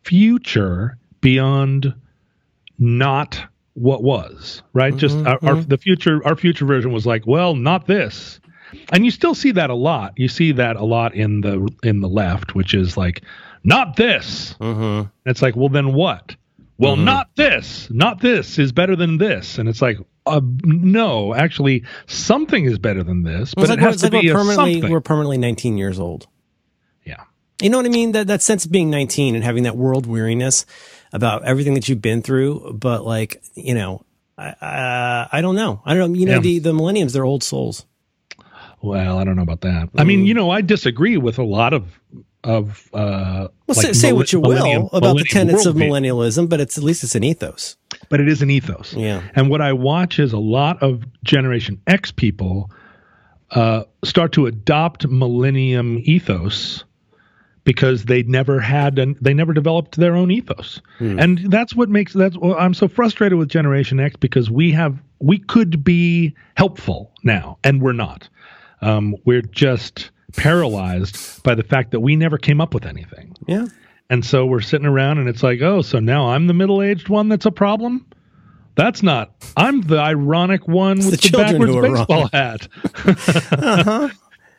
[0.04, 1.96] future beyond
[2.78, 3.42] not
[3.74, 4.96] what was, right?
[4.96, 8.40] Just our, our, the future, our future version was like, well, not this.
[8.90, 10.14] And you still see that a lot.
[10.18, 13.24] You see that a lot in the in the left, which is like,
[13.64, 14.56] not this.
[14.60, 15.10] Mm-hmm.
[15.26, 16.36] It's like, well, then what?
[16.80, 17.88] Well, not this.
[17.92, 19.58] Not this is better than this.
[19.58, 23.80] And it's like, uh, no, actually, something is better than this, but It's it like,
[23.80, 24.92] has to like be we're permanently something.
[24.92, 26.28] we're permanently 19 years old.
[27.06, 27.24] yeah.
[27.62, 28.12] You know what I mean?
[28.14, 30.66] That that sense of being 19 and having that world weariness
[31.14, 34.04] about everything that you've been through, but like you know,
[34.38, 35.82] I uh, I don't know.
[35.86, 36.20] I don't know.
[36.20, 36.40] You know, Yeah.
[36.40, 37.86] the the millenniums, they're old souls.
[38.82, 39.90] Well, I don't know about that.
[39.98, 41.86] I mean, you know, I disagree with a lot of
[42.44, 46.60] of uh Well, like say, say what you will about the tenets of millennialism, but
[46.60, 47.78] it's at least it's an ethos.
[48.10, 48.94] but it is an ethos.
[48.94, 49.22] Yeah.
[49.36, 52.70] And what I watch is a lot of Generation X people
[53.52, 56.84] uh, start to adopt millennium ethos
[57.64, 60.82] because they never had and they never developed their own ethos.
[61.20, 64.98] And that's what makes that's well, I'm so frustrated with Generation X because we have
[65.20, 68.28] we could be helpful now and we're not.
[68.82, 73.36] Um, we're just paralyzed by the fact that we never came up with anything.
[73.48, 73.68] Yeah.
[74.10, 77.08] And so we're sitting around and it's like, oh, so now I'm the middle aged
[77.08, 78.06] one that's a problem?
[78.76, 79.32] That's not.
[79.56, 82.68] I'm the ironic one with the the, backwards baseball hat.
[83.54, 84.10] Uh-huh.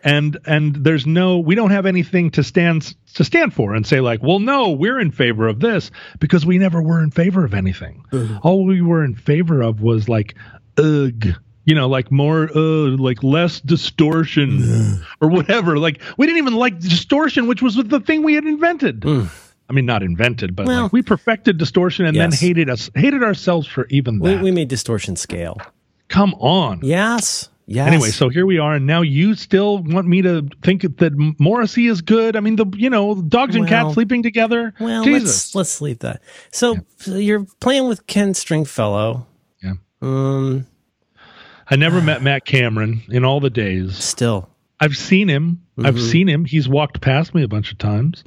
[0.06, 4.00] And and there's no we don't have anything to stand to stand for and say
[4.00, 5.90] like, well, no, we're in favor of this
[6.20, 8.04] because we never were in favor of anything.
[8.42, 10.34] All we were in favor of was like,
[10.76, 11.24] ugh,
[11.64, 15.78] you know, like more, uh, like less distortion or whatever.
[15.78, 19.04] Like we didn't even like distortion, which was the thing we had invented.
[19.06, 22.38] I mean, not invented, but Well- like we perfected distortion and Yes.
[22.38, 24.42] then hated us, hated ourselves for even We, that.
[24.42, 25.58] we made distortion scale.
[26.08, 26.80] Come on.
[26.82, 27.48] Yes.
[27.66, 27.86] Yes.
[27.88, 31.86] Anyway, so here we are, and now you still want me to think that Morrissey
[31.86, 32.36] is good?
[32.36, 34.74] I mean, the you know dogs and Well- cats sleeping together.
[34.78, 35.54] well, Jesus.
[35.54, 36.22] let's let's leave that.
[36.52, 39.26] So, so you're playing with Ken Stringfellow.
[39.62, 39.72] Yeah.
[40.02, 40.66] Um,
[41.70, 43.96] I never met Matt Cameron in all the days.
[43.96, 44.50] still.
[44.80, 45.62] I've seen him.
[45.82, 46.44] I've seen him.
[46.44, 48.22] He's walked past me a bunch of times.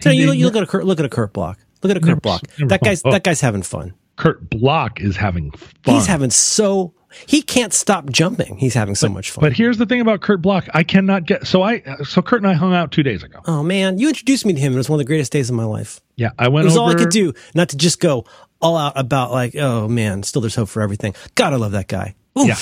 [0.00, 1.58] So He- you, you look at a Kurt, look at a Kurt Bloch.
[1.82, 2.42] Look at a Kurt Never- Bloch.
[2.58, 3.10] never That guy's fun.
[3.12, 3.94] That guy's having fun.
[4.16, 5.94] Kurt Bloch is having fun.
[5.94, 6.92] He's having so
[7.26, 8.56] he can't stop jumping.
[8.56, 9.42] He's having so much fun.
[9.42, 10.68] But here's the thing about Kurt Bloch.
[10.74, 13.40] I cannot get so I so Kurt and I hung out two days ago.
[13.46, 14.74] oh man, you introduced me to him.
[14.74, 16.00] It was one of the greatest days of my life.
[16.16, 16.84] Yeah, I went It was over.
[16.84, 18.24] all I could do, not to just go
[18.60, 21.14] all out about like, oh man, still there's hope for everything.
[21.34, 22.14] God, I love that guy.
[22.38, 22.46] Oof.
[22.48, 22.56] Yeah.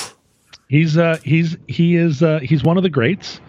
[0.68, 3.40] He's uh he's he is uh he's one of the greats.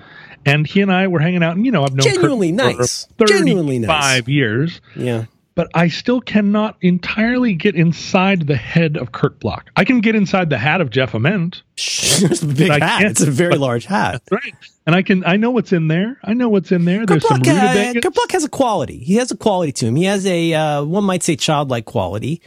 [0.46, 3.08] And he and I were hanging out, and you know, I've known Genuinely Kurt nice.
[3.18, 3.90] for Genuinely nice.
[3.90, 4.80] five years.
[4.96, 5.26] Yeah.
[5.58, 9.72] But I still cannot entirely get inside the head of Kurt Bloch.
[9.76, 13.02] I can get inside the hat of Jeff Ament, it's a big hat.
[13.02, 14.22] It's a very large hat.
[14.32, 14.54] right?
[14.86, 16.20] And I can I know what's in there.
[16.24, 17.00] I know what's in there.
[17.00, 17.94] Kurt There's some Bloch, uh.
[18.00, 19.00] Kurt Bloch has a quality.
[19.00, 19.96] He has a quality to him.
[19.96, 22.44] He has a, uh, one might say childlike quality,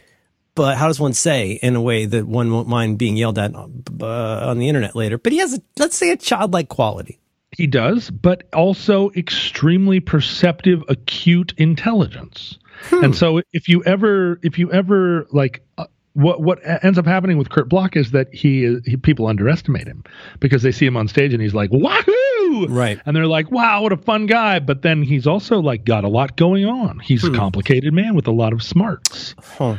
[0.55, 3.53] but how does one say in a way that one won't mind being yelled at
[3.55, 3.66] uh,
[4.07, 5.18] on the internet later?
[5.18, 7.18] But he has, a, let's say, a childlike quality.
[7.57, 12.59] He does, but also extremely perceptive, acute intelligence.
[12.85, 13.05] Hmm.
[13.05, 17.38] And so, if you ever, if you ever like, uh, what what ends up happening
[17.38, 20.03] with Kurt Bloch is that he, he people underestimate him
[20.40, 22.99] because they see him on stage and he's like, wahoo, Right.
[23.07, 24.59] And they're like, wow, what a fun guy.
[24.59, 26.99] But then he's also like got a lot going on.
[26.99, 27.35] He's Hmm.
[27.35, 29.37] a complicated man with a lot of smarts.
[29.38, 29.77] Huh.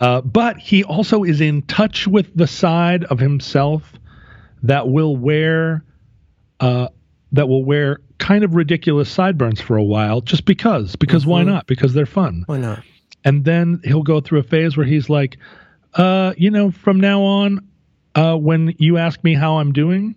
[0.00, 3.92] Uh, but he also is in touch with the side of himself
[4.62, 5.84] that will wear
[6.60, 6.88] uh,
[7.32, 11.66] that will wear kind of ridiculous sideburns for a while just because because why not
[11.66, 12.82] because they're fun Why not?
[13.24, 15.36] and then he'll go through a phase where he's like
[15.94, 17.66] uh you know from now on
[18.14, 20.14] uh when you ask me how i'm doing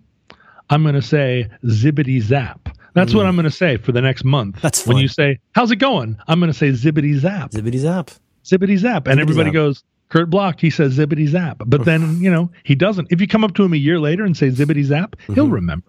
[0.70, 4.24] i'm going to say zibbity zap that's what i'm going to say for the next
[4.24, 7.78] month That's when you say how's it going i'm going to say zibbity zap Zippity
[7.78, 8.10] zap.
[8.44, 9.06] zippity zap.
[9.06, 9.54] And everybody zap.
[9.54, 11.60] goes, Kurt Bloch, he says zippity zap.
[11.66, 13.08] But then, you know, he doesn't.
[13.10, 15.86] If you come up to him a year later and say zippity zap, he'll remember.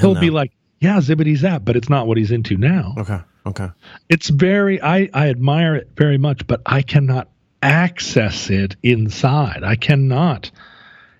[0.00, 2.94] He'll be like, yeah, zippity zap, but it's not what he's into now.
[2.98, 3.18] Okay.
[3.46, 3.68] Okay.
[4.08, 7.28] It's very, I, I admire it very much, but I cannot
[7.62, 9.64] access it inside.
[9.64, 10.50] I cannot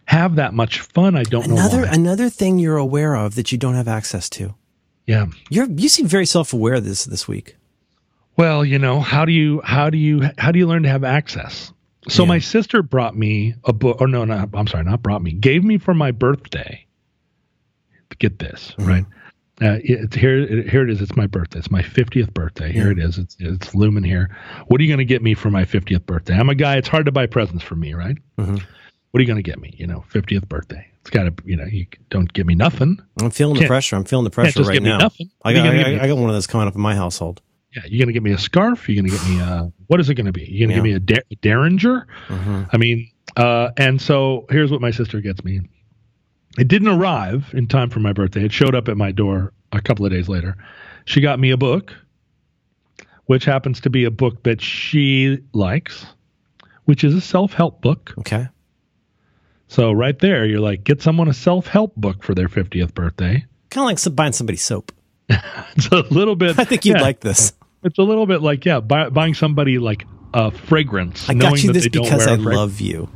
[0.04, 1.16] have that much fun.
[1.16, 1.92] I don't Another know why.
[1.94, 4.54] another thing you're aware of that you don't have access to.
[5.06, 5.26] yeah.
[5.50, 7.56] You're you seem very self aware this this week.
[8.36, 11.02] Well, you know, how do you how do you how do you learn to have
[11.04, 11.72] access?
[12.08, 12.28] So Yeah.
[12.28, 15.64] my sister brought me a book or no, not I'm sorry, not brought me, gave
[15.64, 16.84] me for my birthday.
[18.18, 18.88] Get this, Mm-hmm.
[18.88, 19.04] right?
[19.60, 20.62] Uh, it's here.
[20.62, 21.00] Here it is.
[21.00, 21.58] It's my birthday.
[21.58, 22.70] It's my fiftieth birthday.
[22.72, 23.18] Here it is.
[23.18, 24.36] It's it's looming here.
[24.68, 26.34] What are you going to get me for my fiftieth birthday?
[26.34, 26.76] I'm a guy.
[26.76, 28.16] It's hard to buy presents for me, right?
[28.38, 28.62] Mhm.
[29.10, 29.74] What are you going to get me?
[29.76, 30.86] You know, fiftieth birthday.
[31.00, 31.34] It's got to.
[31.44, 32.98] You know, you don't give me nothing.
[33.20, 33.96] I'm feeling the Can't- pressure.
[33.96, 34.98] I'm feeling the pressure right now.
[34.98, 35.28] nothing.
[35.44, 37.40] I got, gonna I, I got one of those coming up in my household.
[37.74, 38.88] Yeah, you're going to get me a scarf.
[38.88, 39.72] You're going to get me a.
[39.88, 40.44] What is it going to be?
[40.48, 40.94] You're going to Yeah.
[40.94, 42.06] give me a, der- derringer.
[42.28, 45.60] hmm I mean, uh, and so here's what my sister gets me.
[46.58, 48.44] It didn't arrive in time for my birthday.
[48.44, 50.56] It showed up at my door a couple of days later.
[51.04, 51.94] She got me a book,
[53.26, 56.06] which happens to be a book that she likes,
[56.84, 58.12] which is a self help book.
[58.18, 58.48] Okay.
[59.68, 63.44] So, right there, you're like, get someone a self help book for their 50th birthday.
[63.70, 64.92] Kind of like some, buying somebody soap.
[65.76, 66.58] It's a little bit.
[66.58, 67.52] I think you'd yeah, like this.
[67.84, 71.28] It's a little bit like, yeah, buy, buying somebody like a fragrance.
[71.28, 72.56] I got you this because I fragrance.
[72.56, 73.08] love you.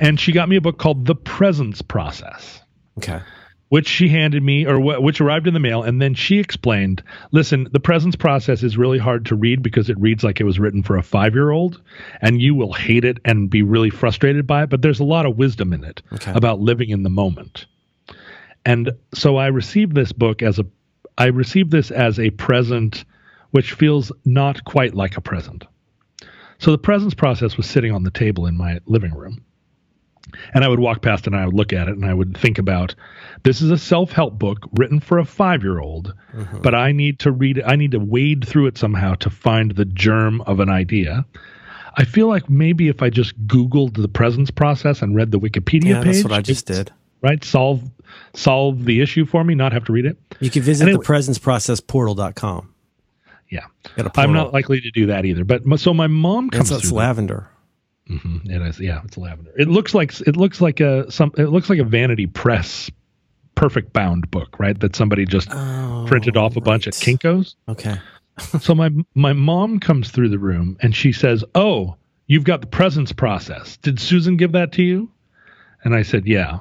[0.00, 2.60] And she got me a book called The Presence Process.
[2.98, 3.20] Okay.
[3.68, 7.00] which she handed me or wh- which arrived in the mail and then she explained
[7.32, 10.58] listen the presence process is really hard to read because it reads like it was
[10.58, 11.80] written for a 5-year-old
[12.22, 15.26] and you will hate it and be really frustrated by it but there's a lot
[15.26, 16.32] of wisdom in it Okay.
[16.34, 17.66] about living in the moment
[18.64, 20.64] and so i received this book as a
[21.18, 23.04] i received this as a present
[23.52, 25.66] which feels not quite like a present
[26.58, 29.44] so the presence process was sitting on the table in my living room
[30.54, 32.36] and I would walk past it and I would look at it and I would
[32.36, 32.94] think about
[33.42, 36.58] this is a self help book written for a five year old, uh-huh.
[36.62, 37.64] but I need to read it.
[37.66, 41.24] I need to wade through it somehow to find the germ of an idea.
[41.96, 45.88] I feel like maybe if I just Googled the presence process and read the Wikipedia
[45.88, 46.92] Yeah, page, that's what I just did.
[47.20, 47.82] Right, solve
[48.34, 50.16] solve the issue for me, not have to read it.
[50.38, 50.98] You can visit Anyway.
[50.98, 52.72] the presence process portal.com.
[53.50, 53.64] Yeah,
[54.16, 55.42] I'm not likely to do that either.
[55.44, 56.98] But so my mom comes it's through.
[56.98, 57.48] lavender.
[58.08, 59.52] Mhm, it is, yeah, it's lavender.
[59.58, 61.32] It looks like it looks like a some.
[61.36, 62.90] It looks like a Vanity Press
[63.54, 64.78] perfect bound book, right?
[64.80, 66.94] That somebody just Oh, printed off a bunch at.
[66.94, 67.56] Kinko's.
[67.68, 67.96] Okay.
[68.60, 71.96] so my my mom comes through the room and she says, "Oh,
[72.28, 73.76] you've got the presence process.
[73.78, 75.10] Did Susan give that to you?"
[75.84, 76.60] And I said, "Yeah."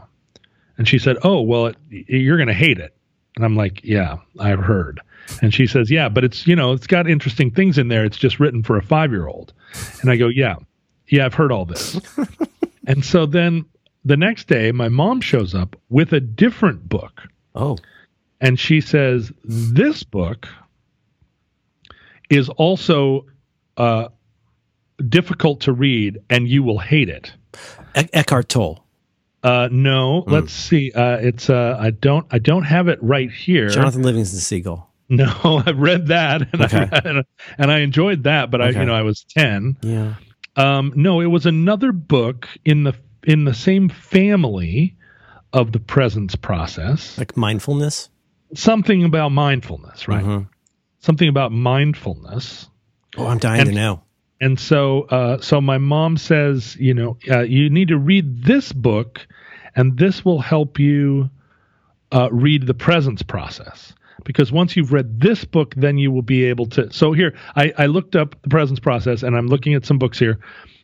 [0.77, 2.95] And she said, "Oh, well, it, you're going to hate it."
[3.35, 4.99] And I'm like, "Yeah, I've heard."
[5.41, 8.03] And she says, "Yeah, but it's, you know, it's got interesting things in there.
[8.05, 9.53] It's just written for a 5-year-old."
[10.01, 10.55] And I go, "Yeah.
[11.09, 11.99] Yeah, I've heard all this."
[12.87, 13.65] and so then
[14.05, 17.23] the next day my mom shows up with a different book
[17.55, 17.77] Oh.
[18.39, 20.47] and she says this book
[22.29, 23.25] is also
[23.77, 24.09] uh,
[25.09, 27.33] difficult to read and you will hate it
[27.97, 28.83] E- Eckhart Tolle.
[29.43, 30.31] uh, no Hmm.
[30.31, 34.39] let's see uh, it's uh, i don't i don't have it right here Jonathan Livingston
[34.39, 34.89] Seagull.
[35.09, 36.87] no i've read that and, Okay.
[36.91, 37.23] I,
[37.57, 40.15] and i enjoyed that but i you know i was 10 Yeah.
[40.57, 42.93] Um, no it was another book in the
[43.23, 44.95] in the same family
[45.53, 48.09] of the presence process Like mindfulness.
[48.53, 50.47] something about mindfulness right Mhm.
[50.99, 52.69] something about mindfulness
[53.17, 54.01] Oh, I'm dying And- to know.
[54.41, 58.71] and so uh, so my mom says you know uh, you need to read this
[58.73, 59.25] book
[59.75, 61.29] and this will help you
[62.11, 66.43] uh, read the presence process because once you've read this book then you will be
[66.43, 69.85] able to so here I, I looked up the presence process and i'm looking at
[69.85, 70.39] some books here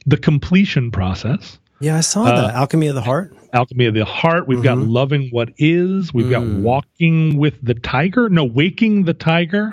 [0.05, 2.55] the completion process Yeah, I saw Uh, that.
[2.55, 3.35] Alchemy of the Heart.
[3.53, 4.89] alchemy of the heart we've got Mhm.
[4.91, 6.61] loving what is we've got Mm.
[6.61, 9.71] walking with the tiger no waking the tiger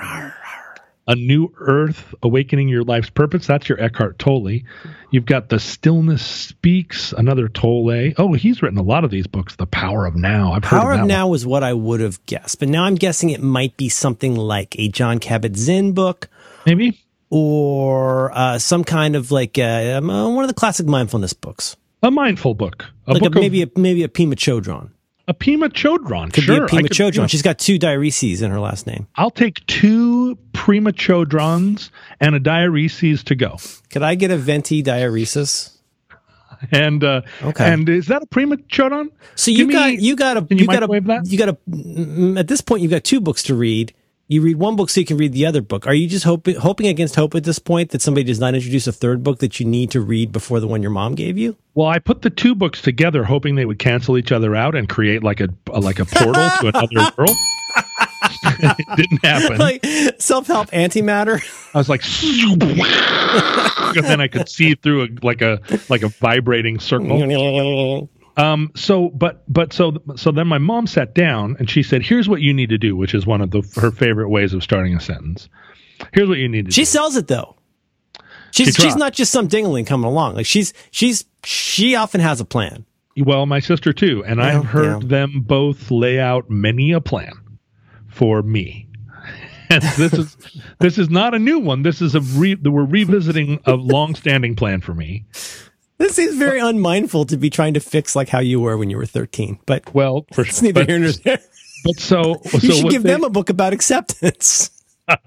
[1.10, 3.44] a new earth awakening your life's purpose.
[3.44, 4.60] That's your eckhart tolle.
[5.10, 8.12] You've got the stillness speaks another tolle.
[8.16, 10.52] Oh he's written a lot of these books the power of now.
[10.52, 12.94] I've Power heard of of Now was what I would have guessed, but now I'm
[12.94, 16.28] guessing it might be something like a Jon Kabat-Zinn book
[16.64, 17.00] maybe.
[17.28, 21.76] or uh, some kind of like uh, um, uh, one of the classic mindfulness books,
[22.04, 22.86] a mindful book.
[23.08, 24.90] A like book a, maybe of, a maybe a Pema Chodron.
[25.28, 27.30] A pema chodron Could sure be a Pema I could- Chodron.
[27.30, 29.06] She's got two diaereses in her last name.
[29.16, 33.56] i'll take two prima chodrons and a diaereses to go
[33.90, 35.76] Could I get a venti diaeresis?
[36.72, 37.72] and uh Okay.
[37.72, 40.56] and is that a prima chodron So you Give me- got you got a you
[40.62, 41.26] you got a that?
[41.26, 43.92] you got a mm, at this point you've got two books to read.
[44.30, 45.88] You read one book so you can read the other book.
[45.88, 48.86] Are you just hoping hoping against hope at this point that somebody does not introduce
[48.86, 51.56] a third book that you need to read before the one your mom gave you?
[51.74, 54.88] Well, I put the two books together, hoping they would cancel each other out and
[54.88, 57.36] create like a like a portal to another world.
[58.44, 59.58] it didn't happen.
[59.58, 59.84] Like
[60.20, 61.42] self help antimatter.
[61.74, 62.04] I was like,
[63.96, 68.08] and then I could see through a like a like a vibrating circle.
[68.42, 68.70] Um.
[68.76, 72.40] So, but but so so then my mom sat down and she said, "Here's what
[72.40, 75.00] you need to do," which is one of the her favorite ways of starting a
[75.00, 75.48] sentence.
[76.12, 76.72] Here's what you need to do.
[76.72, 76.86] She do.
[76.86, 77.56] sells it though.
[78.52, 80.34] She's She she's not just some dingling coming along.
[80.34, 82.84] Like she's she's she often has a plan.
[83.16, 85.08] Well, my sister too, and Yeah, I've heard yeah.
[85.08, 87.32] them both lay out many a plan
[88.08, 88.86] for me.
[89.72, 90.36] And this is
[90.80, 91.82] this is not a new one.
[91.84, 95.26] This is a re, we're revisiting a long-standing plan for me.
[96.00, 98.96] This seems very unmindful to be trying to fix like how you were when you
[98.96, 99.60] were 13.
[99.66, 101.38] But Well, for it's neither but, here nor there.
[101.84, 104.70] but so You so should give they- them a book about acceptance.
[105.08, 105.18] I,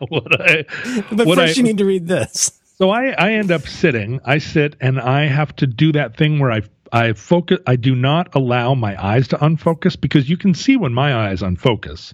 [1.11, 2.59] But first, I- you need to read this.
[2.79, 4.19] So I, I end up sitting.
[4.25, 6.61] I sit and I have to do that thing where I
[6.91, 7.59] I focus.
[7.67, 11.41] I do not allow my eyes to unfocus because you can see when my eyes
[11.41, 12.13] unfocus,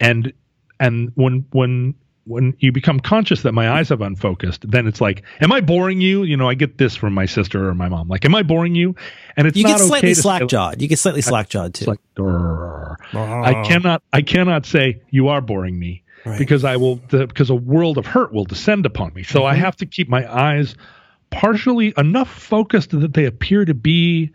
[0.00, 0.32] and
[0.78, 1.94] and when when
[2.24, 6.00] when you become conscious that my eyes have unfocused, then it's like, am I boring
[6.00, 6.22] you?
[6.22, 8.08] You know, I get this from my sister or my mom.
[8.08, 8.94] Like, am I boring you?
[9.36, 10.80] And it's You not get slightly okay to slack jawed.
[10.80, 11.86] You get slightly slack jawed too.
[11.86, 16.38] Like, "Durr." I cannot I cannot say you are boring me Right.
[16.38, 19.24] because I will the, because a world of hurt will descend upon me.
[19.24, 19.48] So Mm-hmm.
[19.48, 20.76] I have to keep my eyes
[21.30, 24.30] partially enough focused that they appear to be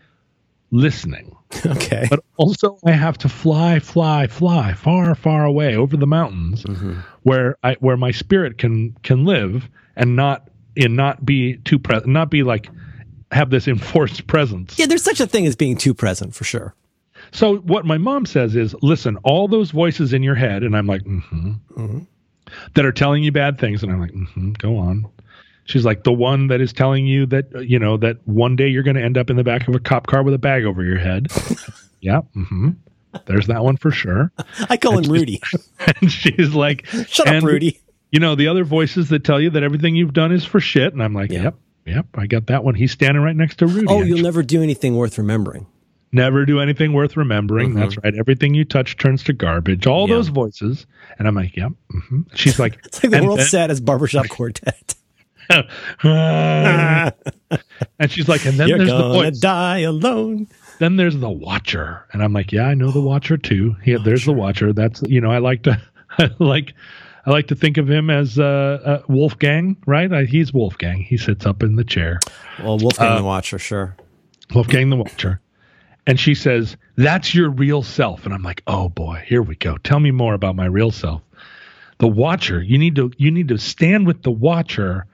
[0.71, 1.35] listening.
[1.65, 2.05] okay.
[2.09, 6.99] But also I have to fly, fly, fly far, far away over the mountains Mm-hmm.
[7.23, 12.01] where I where my spirit can can live and not and not be too pre-
[12.05, 12.69] not be like
[13.31, 14.77] have this enforced presence.
[14.77, 16.73] Yeah, there's such a thing as being too present for sure.
[17.31, 20.87] So what my mom says is, listen, all those voices in your head, and I'm
[20.87, 21.99] like, mm-hmm, mm-hmm,
[22.75, 25.05] that are telling you bad things, and I'm like, mm-hmm, go on.
[25.67, 28.67] She's like the one that is telling you that uh, you know that one day
[28.69, 30.65] you're going to end up in the back of a cop car with a bag
[30.65, 31.27] over your head.
[32.01, 32.69] yeah, mm-hmm.
[33.25, 34.31] there's that one for sure.
[34.69, 35.41] I call him Rudy.
[36.01, 37.79] And she's like, Shut up, Rudy.
[38.11, 40.93] You know the other voices that tell you that everything you've done is for shit,
[40.93, 41.43] and I'm like, Yeah.
[41.43, 41.55] yep,
[41.85, 42.73] yep, I got that one.
[42.75, 43.87] He's standing right next to Rudy.
[43.89, 44.07] Oh, actually.
[44.09, 45.67] you'll never do anything worth remembering.
[46.13, 47.73] never do anything worth remembering.
[47.73, 48.15] That's right.
[48.15, 49.85] Everything you touch turns to garbage.
[49.85, 50.11] All Mm-hmm.
[50.11, 50.17] Yeah.
[50.17, 50.87] those voices.
[51.19, 51.73] And I'm like, yep.
[51.91, 54.95] hmm She's like, It's like the world's then- saddest barbershop quartet.
[56.03, 57.11] and
[58.09, 59.39] she's like, and then You're there's the voice.
[59.39, 60.47] die alone.
[60.79, 62.05] Then there's the watcher.
[62.13, 63.75] And I'm like, yeah, I know the watcher too.
[63.85, 64.73] Yeah, there's the watcher.
[64.73, 65.81] That's, you know, I like to,
[66.17, 66.73] I like,
[67.25, 70.11] I like to think of him as uh, uh, Wolfgang, right?
[70.11, 70.99] Uh, he's Wolfgang.
[71.01, 72.19] He sits up in the chair.
[72.63, 73.95] Well, Wolfgang Uh, the Watcher, sure.
[74.53, 75.41] Wolfgang the Watcher.
[76.05, 78.23] And she says, That's your real self.
[78.25, 79.77] And I'm like, Oh boy, here we go.
[79.77, 81.21] Tell me more about my real self.
[81.99, 85.05] The Watcher, you need to you need to stand with the Watcher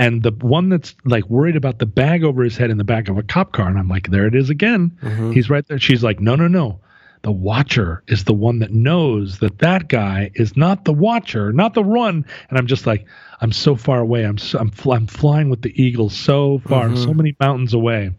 [0.00, 3.10] and the one that's like worried about the bag over his head in the back
[3.10, 3.68] of a cop car.
[3.68, 4.96] And I'm like, There it is again.
[5.02, 5.32] Mm-hmm.
[5.32, 5.78] He's right there.
[5.78, 6.80] She's like, No, no, no.
[7.22, 11.74] The Watcher is the one that knows that that guy is not the Watcher, not
[11.74, 12.24] the run.
[12.48, 13.04] And I'm just like,
[13.42, 14.24] I'm so far away.
[14.24, 17.04] I'm so, I'm, fl- I'm flying with the eagles so far, mm-hmm.
[17.04, 18.12] so many mountains away.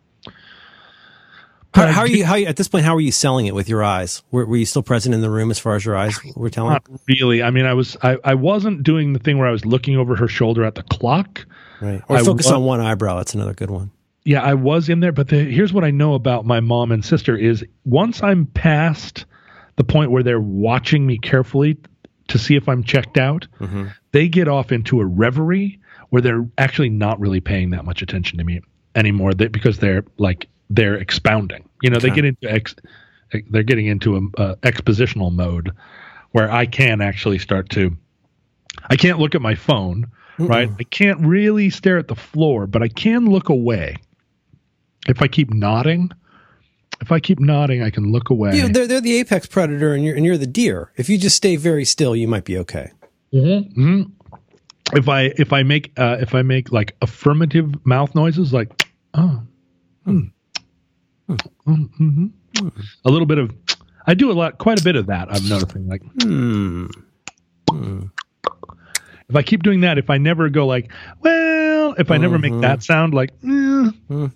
[1.74, 2.26] How, how are you?
[2.26, 2.86] How you, at this point?
[2.86, 4.22] How are you selling it with your eyes?
[4.30, 6.74] Were, were you still present in the room as far as your eyes were telling?
[6.74, 7.42] Not really.
[7.42, 10.16] I mean, I was I, I wasn't doing the thing where I was looking over
[10.18, 11.46] her shoulder at the clock.
[11.82, 12.02] Right.
[12.08, 13.18] Or I focus on one eyebrow.
[13.18, 13.92] That's another good one.
[14.24, 17.04] Yeah, I was in there, but the, here's what I know about my mom and
[17.04, 19.26] sister is once I'm past
[19.78, 21.78] the point where they're watching me carefully
[22.28, 23.88] to see if I'm checked out, mm-hmm.
[24.12, 25.80] they get off into a reverie
[26.10, 28.62] where they're actually not really paying that much attention to me
[28.96, 31.68] anymore they, because they're like they're expounding.
[31.82, 32.76] You know, they get into ex,
[33.50, 35.72] they're getting into a, a expositional mode
[36.32, 37.98] where I can actually start to
[38.90, 40.08] I can't look at my phone,
[40.48, 40.70] right?
[40.80, 43.98] I can't really stare at the floor, but I can look away.
[45.08, 46.12] If I keep nodding,
[47.02, 48.52] if I keep nodding, I can look away.
[48.62, 50.92] Know, they're they're the apex predator, and you're and you're the deer.
[50.98, 52.92] If you just stay very still, you might be okay.
[53.32, 54.04] hmm
[54.94, 58.86] If I if I make uh, if I make like affirmative mouth noises, like
[59.16, 59.42] oh,
[60.06, 60.32] mm,
[61.30, 62.32] mhm.
[63.06, 63.52] a little bit of,
[64.06, 65.34] I do a lot, quite a bit of that.
[65.34, 65.88] I'm noticing.
[65.88, 66.88] Like Hmm.
[69.32, 72.60] If I keep doing that, if I never go like, well, if I never make
[72.60, 74.28] that sound, like, eh,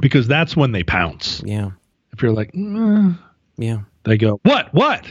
[0.00, 1.42] because that's when they pounce.
[1.44, 1.70] Yeah.
[2.12, 3.12] If you're like, eh,
[3.58, 3.80] Yeah.
[4.04, 5.04] they go, what, what?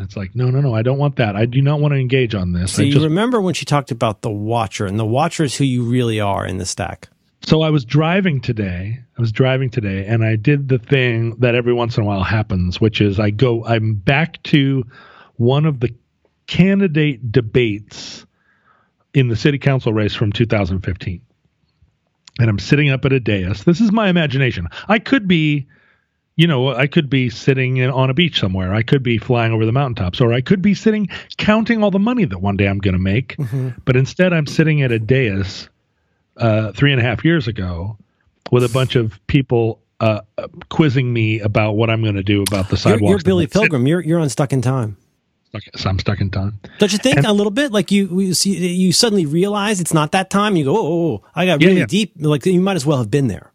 [0.00, 1.36] It's like, no, no, no, I don't want that.
[1.36, 2.72] I do not want to engage on this.
[2.72, 5.56] So I you just remember when she talked about the Watcher, and the Watcher is
[5.56, 7.08] who you really are in the stack.
[7.42, 8.98] So I was driving today.
[9.16, 12.22] I was driving today, and I did the thing that every once in a while
[12.24, 13.64] happens, which is I go.
[13.64, 14.84] I'm back to
[15.36, 15.94] one of the
[16.48, 18.26] candidate debates
[19.14, 21.20] in the city council race from 2015,
[22.40, 23.62] and I'm sitting up at a dais.
[23.64, 24.66] This is my imagination.
[24.88, 25.66] I could be,
[26.36, 28.74] you know, I could be sitting in, on a beach somewhere.
[28.74, 31.98] I could be flying over the mountaintops, or I could be sitting counting all the
[31.98, 33.36] money that one day I'm going to make.
[33.84, 35.68] But instead, I'm sitting at a dais
[36.36, 37.96] uh, three and a half years ago
[38.50, 40.20] with a bunch of people uh,
[40.68, 43.10] quizzing me about what I'm going to do about the You're, sidewalks.
[43.10, 43.60] you're Billy in my.
[43.60, 43.86] Pilgrim.
[43.86, 44.96] You're you're unstuck in time.
[45.76, 46.60] So I'm stuck in time.
[46.78, 47.72] Don't you think a little bit?
[47.72, 50.56] Like you, you see, you suddenly realize it's not that time.
[50.56, 51.86] You go, oh, oh, oh, I got Yeah, really yeah.
[51.86, 52.12] deep.
[52.18, 53.50] Like you might as well have been there.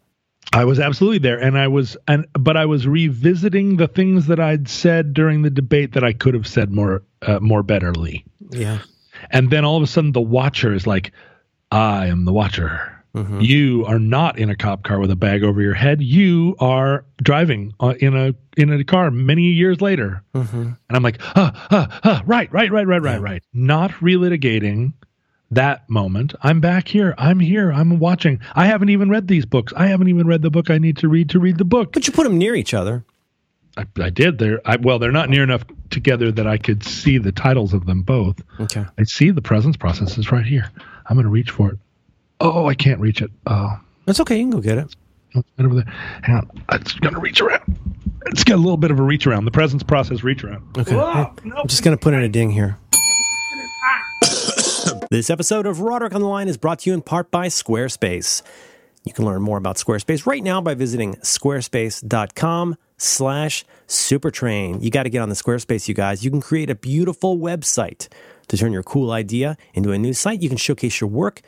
[0.52, 4.38] I was absolutely there, and I was, and but I was revisiting the things that
[4.38, 8.24] I'd said during the debate that I could have said more, uh, more betterly.
[8.50, 8.78] Yeah.
[9.30, 11.12] And then all of a sudden, the watcher is like,
[11.72, 12.93] "I am the watcher.
[13.14, 13.40] Mm-hmm.
[13.40, 16.02] You are not in a cop car with a bag over your head.
[16.02, 20.62] You are driving uh, in a in a car many years later." Mm-hmm.
[20.62, 24.94] And I'm like, "Ah, ah, ah, right, right, right, right, right, right." Not relitigating
[25.50, 26.34] that moment.
[26.42, 27.14] I'm back here.
[27.16, 27.72] I'm here.
[27.72, 28.40] I'm watching.
[28.54, 29.72] I haven't even read these books.
[29.76, 31.92] I haven't even read the book I need to read to read the book.
[31.92, 33.04] But you put them near each other.
[33.76, 34.38] I, I did.
[34.38, 37.86] They're I, well, they're not near enough together that I could see the titles of
[37.86, 38.42] them both.
[38.60, 38.84] Okay.
[38.98, 40.68] I see the presence process is right here.
[41.06, 41.78] I'm going to reach for it.
[42.44, 43.30] Oh, I can't reach it.
[43.46, 44.36] Oh, That's okay.
[44.36, 44.94] You can go get it.
[45.34, 45.84] it's right over there.
[46.22, 46.50] Hang on.
[46.72, 47.78] It's going to reach around.
[48.26, 49.46] It's got a little bit of a reach around.
[49.46, 50.76] The presence process reach around.
[50.76, 50.94] Okay.
[50.94, 52.76] I'm just going to put in a ding here.
[55.10, 58.42] this episode of Roderick on the Line is brought to you in part by Squarespace.
[59.04, 64.82] You can learn more about Squarespace right now by visiting squarespace.com slash supertrain.
[64.82, 66.24] You got to get on the Squarespace, you guys.
[66.24, 68.08] You can create a beautiful website
[68.48, 70.42] to turn your cool idea into a new site.
[70.42, 71.40] You can showcase your work.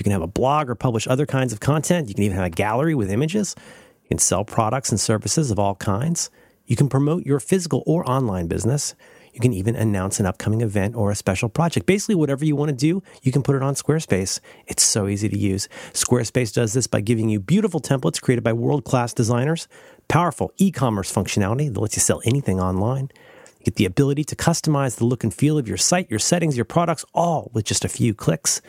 [0.00, 2.08] You can have a blog or publish other kinds of content.
[2.08, 3.54] You can even have a gallery with images.
[4.02, 6.30] You can sell products and services of all kinds.
[6.64, 8.94] You can promote your physical or online business.
[9.34, 11.84] You can even announce an upcoming event or a special project.
[11.84, 14.40] Basically, whatever you want to do, you can put it on Squarespace.
[14.66, 15.68] It's so easy to use.
[15.92, 19.68] Squarespace does this by giving you beautiful templates created by world class designers,
[20.08, 23.10] powerful e commerce functionality that lets you sell anything online.
[23.58, 26.56] You get the ability to customize the look and feel of your site, your settings,
[26.56, 28.62] your products, all with just a few clicks.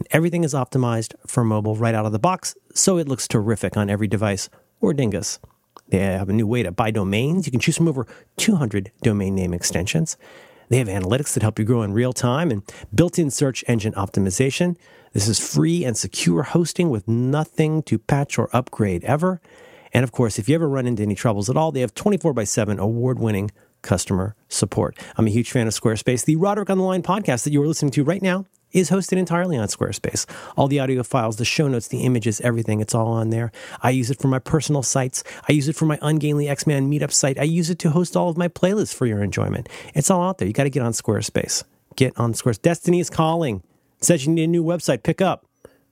[0.00, 3.76] And everything is optimized for mobile right out of the box, so it looks terrific
[3.76, 4.48] on every device
[4.80, 5.38] or dingus.
[5.90, 7.46] They have a new way to buy domains.
[7.46, 8.06] You can choose from over
[8.38, 10.16] 200 domain name extensions.
[10.70, 12.62] They have analytics that help you grow in real time and
[12.94, 14.76] built in search engine optimization.
[15.12, 19.42] This is free and secure hosting with nothing to patch or upgrade ever.
[19.92, 22.32] And of course, if you ever run into any troubles at all, they have 24
[22.32, 23.50] by 7 award winning
[23.82, 24.96] customer support.
[25.16, 26.24] I'm a huge fan of Squarespace.
[26.24, 29.18] The Roderick on the Line podcast that you are listening to right now is hosted
[29.18, 30.26] entirely on Squarespace.
[30.56, 33.52] All the audio files, the show notes, the images, everything, it's all on there.
[33.82, 35.24] I use it for my personal sites.
[35.48, 37.38] I use it for my Ungainly X-Man meetup site.
[37.38, 39.68] I use it to host all of my playlists for your enjoyment.
[39.94, 40.48] It's all out there.
[40.48, 41.64] You got to get on Squarespace.
[41.96, 42.62] Get on Squarespace.
[42.62, 43.62] Destiny is calling.
[43.98, 45.02] It says you need a new website.
[45.02, 45.46] Pick up.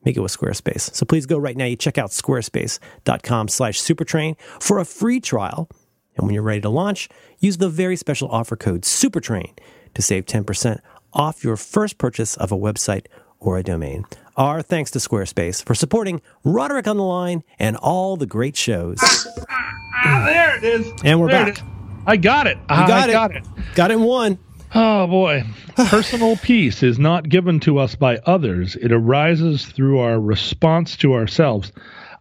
[0.04, 0.94] Make it with Squarespace.
[0.94, 1.64] So please go right now.
[1.64, 5.68] You check out squarespace.com slash supertrain for a free trial.
[6.16, 7.08] And when you're ready to launch,
[7.38, 9.56] use the very special offer code SUPERTRAIN
[9.94, 10.80] to save 10%
[11.12, 13.06] off your first purchase of a website
[13.40, 14.04] or a domain.
[14.36, 18.98] Our thanks to Squarespace for supporting Roderick on the Line and all the great shows.
[19.00, 20.92] Ah, there it is.
[21.04, 21.60] And we're There back.
[22.06, 22.56] I got it.
[22.58, 23.12] You got I it.
[23.12, 23.44] got it.
[23.74, 24.38] Got it in one.
[24.74, 25.44] Oh boy.
[25.76, 28.76] Personal peace is not given to us by others.
[28.76, 31.72] It arises through our response to ourselves.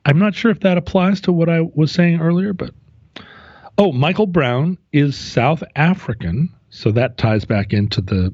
[0.06, 2.72] I'm not sure if that applies to what I was saying earlier, but
[3.78, 8.34] oh, Michael Brown is South African, so that ties back into the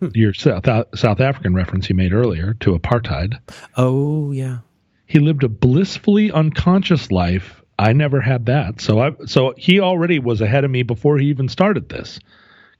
[0.00, 0.08] Hmm.
[0.14, 3.38] your South South African reference you made earlier to apartheid.
[3.76, 4.58] Oh, yeah.
[5.06, 7.62] He lived a blissfully unconscious life.
[7.78, 8.80] I never had that.
[8.80, 12.18] So I so he already was ahead of me before he even started this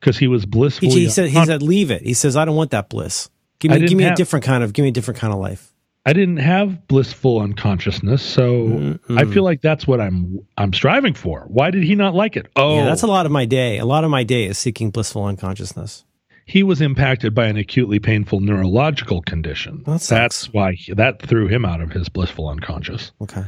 [0.00, 2.02] because he was He, blissfully he said, he said, leave it.
[2.02, 3.28] He says, I don't want that bliss.
[3.58, 5.72] Give me, give me a different kind of, give me a different kind of life.
[6.06, 11.44] I didn't have blissful unconsciousness, so I feel like that's what I'm I'm striving for.
[11.48, 12.46] Why did he not like it?
[12.56, 13.78] Oh, Yeah, that's a lot of my day.
[13.78, 16.04] A lot of my day is seeking blissful unconsciousness.
[16.46, 19.82] He was impacted by an acutely painful neurological condition.
[19.86, 23.12] That that's why he, that threw him out of his blissful unconscious.
[23.20, 23.44] Okay.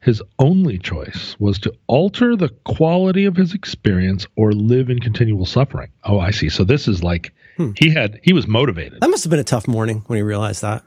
[0.00, 5.46] His only choice was to alter the quality of his experience or live in continual
[5.46, 5.88] suffering.
[6.04, 6.50] Oh, I see.
[6.50, 7.70] So this is like Hmm.
[7.78, 9.00] he had he was motivated.
[9.00, 10.82] That must have been a tough morning when he realized that.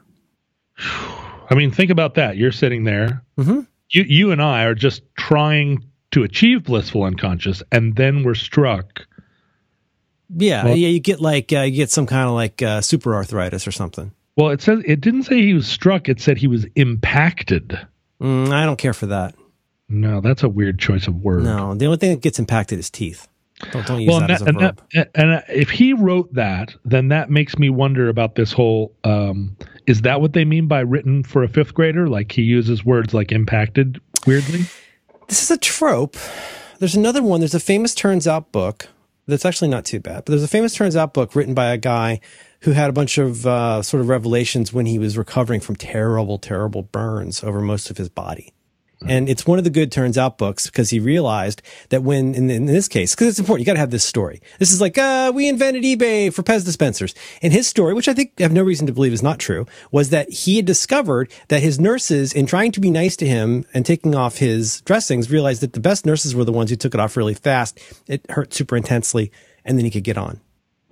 [1.50, 2.36] I mean, think about that.
[2.36, 3.22] You're sitting there.
[3.38, 3.66] Mhm.
[3.90, 9.06] You you and I are just trying to achieve blissful unconscious, and then we're struck.
[10.30, 10.88] Yeah, Well- yeah.
[10.88, 14.12] You get like uh, you get some kind of like uh, super arthritis or something.
[14.36, 16.08] Well, it says it didn't say he was struck.
[16.08, 17.78] It said he was impacted.
[18.20, 19.34] Mm, I don't care for that.
[19.88, 21.44] No, that's a weird choice of word.
[21.44, 23.26] No, the only thing that gets impacted is teeth.
[23.72, 26.32] Don't don't use Well, that and, as a that, and, and uh, if he wrote
[26.34, 28.94] that, then that makes me wonder about this whole.
[29.02, 29.56] Um,
[29.86, 32.08] is that what they mean by written for a fifth grader?
[32.08, 34.66] Like he uses words like impacted weirdly?
[35.26, 36.16] This is a trope.
[36.78, 37.40] There's another one.
[37.40, 38.88] There's a famous turns out book
[39.28, 41.76] that's actually not too bad, but there's a famous turns out book written by a
[41.76, 42.20] guy
[42.60, 46.38] who had a bunch of uh, sort of revelations when he was recovering from terrible,
[46.38, 48.52] terrible burns over most of his body.
[49.06, 52.50] And it's one of the good turns out books because he realized that when, in,
[52.50, 54.40] in this case, because it's important, you got to have this story.
[54.58, 57.14] This is like, uh, we invented eBay for Pez dispensers.
[57.40, 59.66] And his story, which I think I have no reason to believe is not true,
[59.92, 63.64] was that he had discovered that his nurses, in trying to be nice to him
[63.72, 66.94] and taking off his dressings, realized that the best nurses were the ones who took
[66.94, 67.78] it off really fast.
[68.08, 69.30] It hurt super intensely,
[69.64, 70.40] and then he could get on.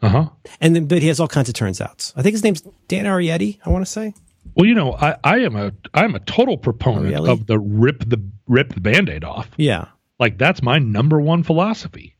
[0.02, 0.28] Uh huh.
[0.60, 2.12] And then, but he has all kinds of turns outs.
[2.16, 4.14] I think his name's Dan Ariely, I want to say.
[4.56, 7.30] Well, you know, I, I am a I'm a total proponent oh, Really?
[7.30, 9.50] of the rip the rip the band-aid off.
[9.56, 9.86] Yeah.
[10.18, 12.16] Like that's my number one philosophy.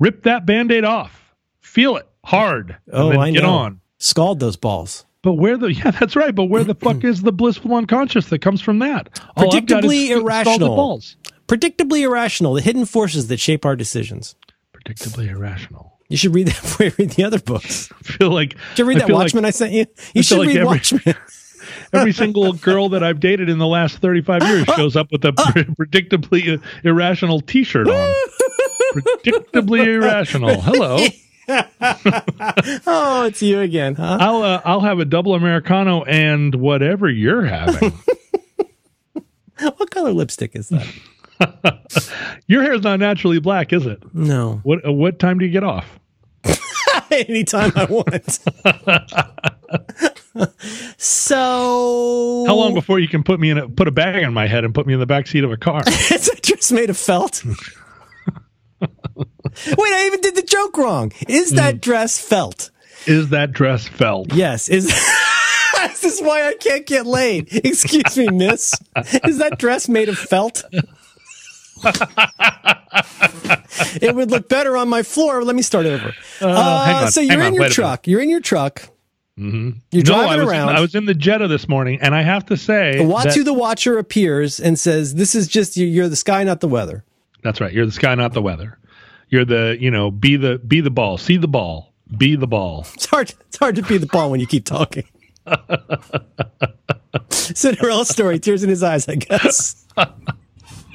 [0.00, 1.34] Rip that band-aid off.
[1.60, 2.76] Feel it hard.
[2.92, 3.50] Oh, I get know.
[3.50, 3.80] on.
[3.98, 5.06] Scald those balls.
[5.22, 6.34] But where the yeah, that's right.
[6.34, 9.20] But where the fuck is the blissful unconscious that comes from that?
[9.36, 10.76] All I've got is Predictably irrational.
[10.76, 11.16] balls.
[11.46, 14.34] Predictably irrational, the hidden forces that shape our decisions.
[14.74, 15.94] Predictably irrational.
[16.08, 17.90] You should read that before you read the other books.
[18.00, 19.86] I feel like Did you read I that feel like Watchmen I sent you?
[20.14, 21.14] You should like read every- Watchmen.
[21.92, 25.32] Every single girl that I've dated in the last 35 years shows up with a
[25.78, 28.14] predictably irrational T-shirt on.
[28.94, 30.60] predictably irrational.
[30.60, 31.06] Hello.
[32.86, 34.18] oh, it's you again, huh?
[34.20, 37.92] I'll uh, I'll have a double americano and whatever you're having.
[39.60, 40.86] What color lipstick is that?
[42.46, 44.02] Your hair's not naturally black, is it?
[44.14, 44.60] No.
[44.62, 45.98] What uh, what time do you get off?
[47.10, 48.38] Anytime I want.
[50.96, 54.46] So How long before you can put me in a put a bag on my
[54.46, 55.82] head and put me in the back seat of a car?
[55.86, 57.44] it's just made of felt?
[58.80, 58.88] Wait,
[59.78, 61.12] I even did the joke wrong.
[61.28, 61.80] Is that Hmm.
[61.80, 62.70] dress felt?
[63.06, 64.32] Is that dress felt?
[64.34, 64.68] Yes.
[64.68, 64.86] Is
[65.76, 67.48] this is why I can't get laid?
[67.64, 68.74] Excuse me, miss.
[69.24, 70.62] Is that dress made of felt?
[74.02, 75.42] it would look better on my floor.
[75.44, 76.12] Let me start over.
[76.40, 78.06] Uh, hang on, so you're on, in your truck.
[78.06, 78.88] You're in your truck.
[79.38, 79.70] Mm-hmm.
[79.92, 80.68] You're No, driving I was, around.
[80.70, 83.52] I was in the Jetta this morning, and I have to say, Watu that- the
[83.54, 87.04] Watcher appears and says, "This is just you- you're the sky, not the weather."
[87.44, 87.72] that's right.
[87.72, 88.78] You're the sky, not the weather.
[89.28, 92.86] You're the you know be the be the ball, see the ball, be the ball.
[92.94, 93.32] It's hard.
[93.46, 95.04] It's hard to be the ball when you keep talking.
[97.30, 99.08] Cinderella story, tears in his eyes.
[99.08, 99.86] I guess.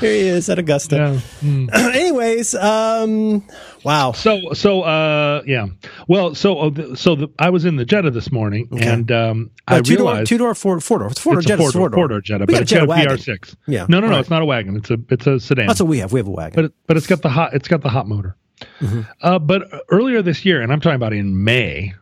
[0.00, 1.20] Here he is at Augusta.
[1.42, 1.66] Yeah.
[1.94, 3.44] Anyways, um,
[3.84, 4.12] wow.
[4.12, 5.66] So so uh yeah.
[6.06, 9.50] Well, so uh, the, so the, I was in the Jetta this morning, and um
[9.66, 11.08] I two door, realized two door, four, four door.
[11.08, 11.40] It's four door.
[11.40, 12.20] it's a four door, four door.
[12.20, 13.16] Jetta, but it's got a wagon.
[13.16, 13.56] VR6.
[13.66, 14.12] Yeah, No, no, no.
[14.14, 14.20] right.
[14.20, 14.76] It's not a wagon.
[14.76, 15.66] It's a it's a sedan.
[15.66, 16.12] That's what we have.
[16.12, 16.54] We have a wagon.
[16.54, 18.36] but it, but it's got the hot it's got the hot motor.
[18.80, 19.02] Mm-hmm.
[19.22, 21.94] Uh, but earlier this year, and I'm talking about in May,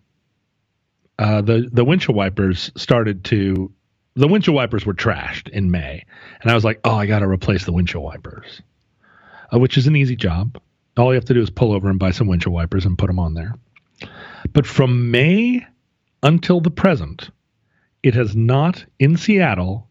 [1.19, 3.73] uh, the the windshield wipers started to
[4.17, 6.05] the windshield wipers were trashed in May,
[6.41, 8.63] and I was like, oh, I got to replace the windshield wipers,
[9.53, 10.59] uh, which is an easy job.
[10.97, 13.09] All you have to do is pull over and buy some windshield wipers and put
[13.09, 13.55] them on there.
[14.53, 15.67] But from May
[16.23, 17.31] until the present,
[18.03, 19.89] it has not in Seattle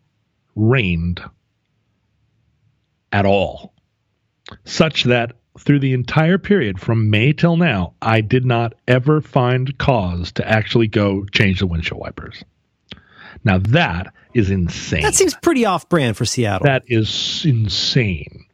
[0.55, 1.21] rained
[3.11, 3.73] at all
[4.63, 9.77] such that through the entire period from May till now, I did not ever find
[9.77, 12.43] cause to actually go change the windshield wipers.
[13.43, 15.01] Now that is insane.
[15.03, 16.65] that seems pretty off brand for Seattle.
[16.65, 18.45] that is insane.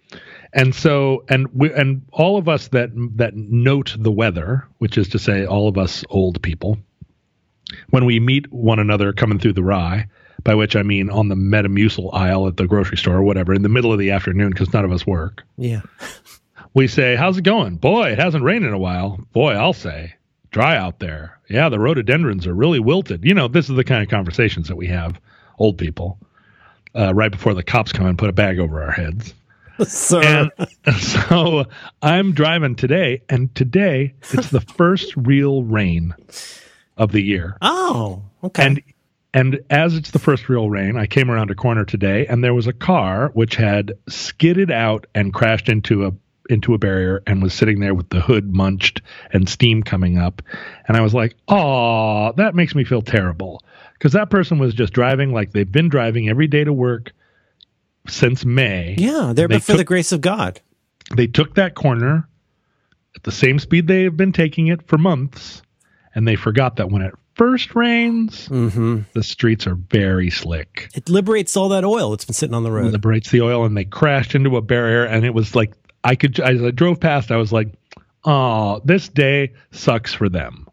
[0.53, 5.07] And so, and we, and all of us that that note the weather, which is
[5.09, 6.77] to say, all of us old people,
[7.89, 10.07] when we meet one another coming through the rye,
[10.43, 13.61] by which I mean on the Metamucil aisle at the grocery store or whatever, in
[13.61, 15.81] the middle of the afternoon, because none of us work, yeah.
[16.73, 19.19] we say, "How's it going?" Boy, it hasn't rained in a while.
[19.31, 20.15] Boy, I'll say,
[20.51, 21.39] dry out there.
[21.49, 23.23] Yeah, the rhododendrons are really wilted.
[23.23, 25.19] You know, this is the kind of conversations that we have,
[25.57, 26.19] old people,
[26.95, 29.33] uh, right before the cops come and put a bag over our heads.
[29.87, 30.49] Sir.
[30.57, 31.65] And so
[32.01, 36.13] I'm driving today, and today it's the first real rain
[36.97, 37.57] of the year.
[37.61, 38.65] oh, okay.
[38.65, 38.83] And
[39.33, 42.53] and as it's the first real rain, I came around a corner today, and there
[42.53, 46.11] was a car which had skidded out and crashed into a
[46.51, 50.41] into a barrier and was sitting there with the hood munched and steam coming up.
[50.87, 54.93] And I was like, "Oh, that makes me feel terrible." Because that person was just
[54.93, 57.11] driving like they've been driving every day to work
[58.07, 60.59] since May yeah, there they but for the grace of God.
[61.15, 62.27] they took that corner
[63.15, 65.61] at the same speed they have been taking it for months,
[66.15, 69.01] and they forgot that when it first rains, Mm-hmm.
[69.13, 70.89] the streets are very slick.
[70.95, 72.91] It liberates all that oil that's been sitting on the It road.
[72.93, 75.73] liberates the oil, and they crashed into a barrier, and it was like
[76.03, 77.69] I could as I drove past, I was like,
[78.25, 80.67] "Oh, this day sucks for them,"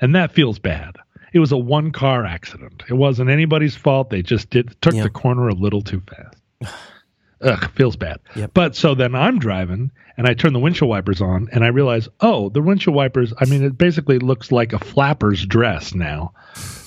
[0.00, 0.96] and that feels bad.
[1.32, 2.82] It was a one car accident.
[2.88, 4.10] It wasn't anybody's fault.
[4.10, 5.02] They just did took Yeah.
[5.04, 6.74] the corner a little too fast.
[7.42, 8.18] ugh, feels bad.
[8.34, 8.52] Yep.
[8.54, 12.08] But so then I'm driving and I turn the windshield wipers on and I realize,
[12.20, 13.34] oh, the windshield wipers.
[13.38, 16.32] I mean, it basically looks like a flapper's dress now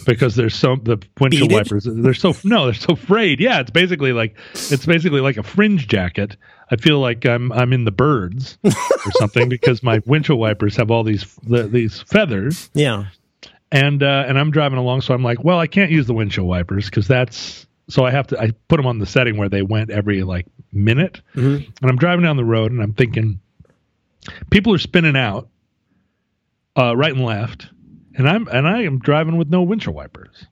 [0.07, 1.65] because there's so the windshield Beaded?
[1.71, 1.87] wipers.
[1.87, 3.39] They're so no, they're so frayed.
[3.39, 6.35] Yeah, it's basically like it's basically like a fringe jacket.
[6.71, 10.91] I feel like I'm I'm in the birds or something because my windshield wipers have
[10.91, 13.05] all these the, these feathers Yeah.
[13.71, 16.47] and uh, and I'm driving along, so I'm like, well, I can't use the windshield
[16.47, 18.39] wipers because that's so I have to.
[18.39, 21.65] I put them on the setting where they went every like minute, Mhm.
[21.81, 23.39] and I'm driving down the road, and I'm thinking,
[24.51, 25.49] people are spinning out,
[26.77, 27.67] uh, right and left,
[28.15, 30.45] and I'm and I am driving with no windshield wipers.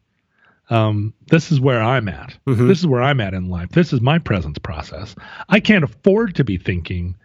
[0.70, 2.38] Um, this is where I'm at.
[2.48, 2.68] Mhm.
[2.68, 3.70] This is where I'm at in life.
[3.70, 5.16] This is my presence process.
[5.50, 7.16] I can't afford to be thinking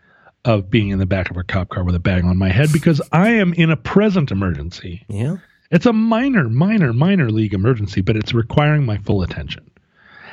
[0.44, 2.68] of being in the back of a cop car with a bag on my head
[2.72, 5.04] because I am in a present emergency.
[5.08, 5.36] Yeah.
[5.70, 9.64] It's a minor, minor, minor league emergency, but it's requiring my full attention.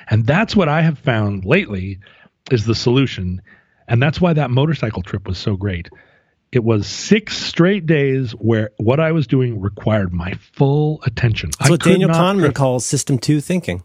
[0.09, 1.99] And that's what I have found lately
[2.51, 3.41] is the solution.
[3.87, 5.89] And that's why that motorcycle trip was so great.
[6.51, 11.51] It was six straight days where what I was doing required my full attention.
[11.59, 13.83] That's I what Daniel Kahneman calls system two thinking.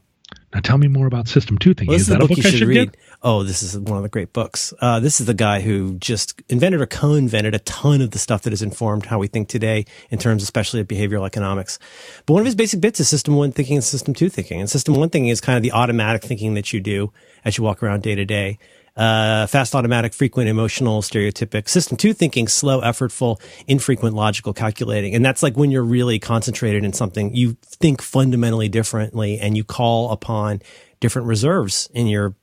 [0.55, 1.89] Now tell me more about System 2 thinking.
[1.89, 2.93] Well, this is that a a book, book you I should should read.
[2.93, 3.01] get?
[3.23, 4.73] Oh, this is one of the great books.
[4.81, 8.43] Uh, this is the guy who just invented or co-invented a ton of the stuff
[8.43, 11.81] that has informed how we think today in terms, especially of behavioral economics.
[12.25, 14.61] But one of his basic bits is system one thinking and system two thinking.
[14.61, 17.13] And system one thinking is kind of the automatic thinking that you do
[17.45, 18.59] as you walk around day to day.
[18.97, 21.69] Uh, fast, automatic, frequent, emotional, stereotypic.
[21.69, 25.15] System two thinking, slow, effortful, infrequent, logical, calculating.
[25.17, 29.65] And that's like when you're really concentrated in something, you think fundamentally differently and you
[29.65, 30.63] call upon
[31.01, 32.37] different reserves in your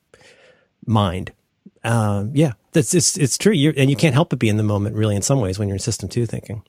[0.86, 1.32] mind.
[1.86, 3.54] Um, yeah, that's it's it's true.
[3.54, 5.68] You're, and you can't help but be in the moment, really, in some ways, when
[5.68, 6.64] you're in system two thinking.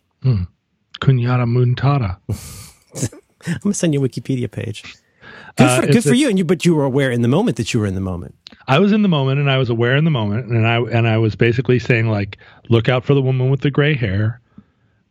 [1.01, 2.19] Kunyata Muntara.
[3.47, 4.85] I'm gonna send you a Wikipedia page.
[5.57, 7.57] Good Uh, for, good for you, and you, but you were aware in the moment
[7.57, 8.37] that you were in the moment.
[8.67, 11.09] I was in the moment and I was aware in the moment and I and
[11.09, 12.39] I was basically saying like
[12.69, 14.41] look out for the woman with the gray hair.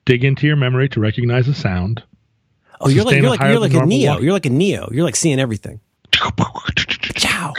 [0.05, 2.03] Dig into your memory to recognize the sound.
[2.79, 4.13] Oh, you're like you're like you're like a neo.
[4.13, 4.21] walk.
[4.21, 4.89] You're like a neo.
[4.91, 5.79] You're like seeing everything.
[6.11, 7.53] Ciao.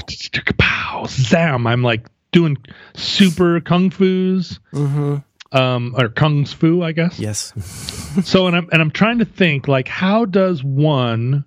[0.59, 1.66] Pow, Zam.
[1.66, 2.57] I'm like doing
[2.95, 4.59] super kung fu's.
[4.72, 5.16] Mm-hmm.
[5.57, 7.18] Um, or kung fu, I guess.
[7.18, 7.53] Yes.
[8.24, 11.47] So, and I'm and I'm trying to think like, how does one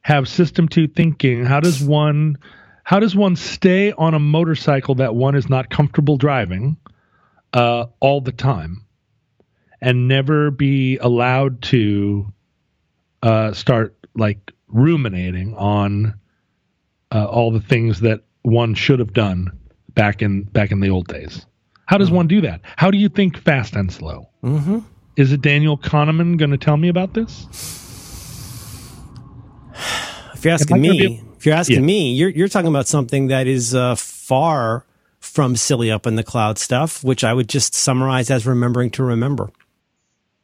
[0.00, 1.44] have system two thinking?
[1.44, 2.38] How does one,
[2.84, 6.76] how does one stay on a motorcycle that one is not comfortable driving,
[7.52, 8.84] uh, all the time,
[9.80, 12.32] and never be allowed to,
[13.22, 16.14] uh, start like ruminating on,
[17.12, 19.50] uh, all the things that one should have done
[19.94, 21.46] back in back in the old days.
[21.86, 22.60] How does one do that?
[22.76, 24.28] How do you think fast and slow?
[24.42, 24.78] Mm-hmm.
[25.16, 27.46] Is it Daniel Kahneman going to tell me about this?
[30.34, 31.86] If you're asking Am I gonna me, if you're asking Yeah.
[31.86, 34.86] me, you're you're talking about something that is uh, far
[35.18, 39.02] from silly up in the cloud stuff, which I would just summarize as remembering to
[39.02, 39.50] remember.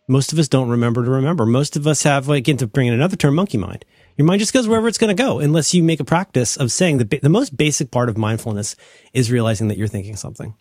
[0.09, 1.47] Most of us don't remember to remember.
[1.47, 3.85] Most of us have, like, again, to bring in another term, monkey mind.
[4.17, 6.73] Your mind just goes wherever it's going to go, unless you make a practice of
[6.73, 8.75] saying the the most basic part of mindfulness
[9.13, 10.57] is realizing that you're thinking something.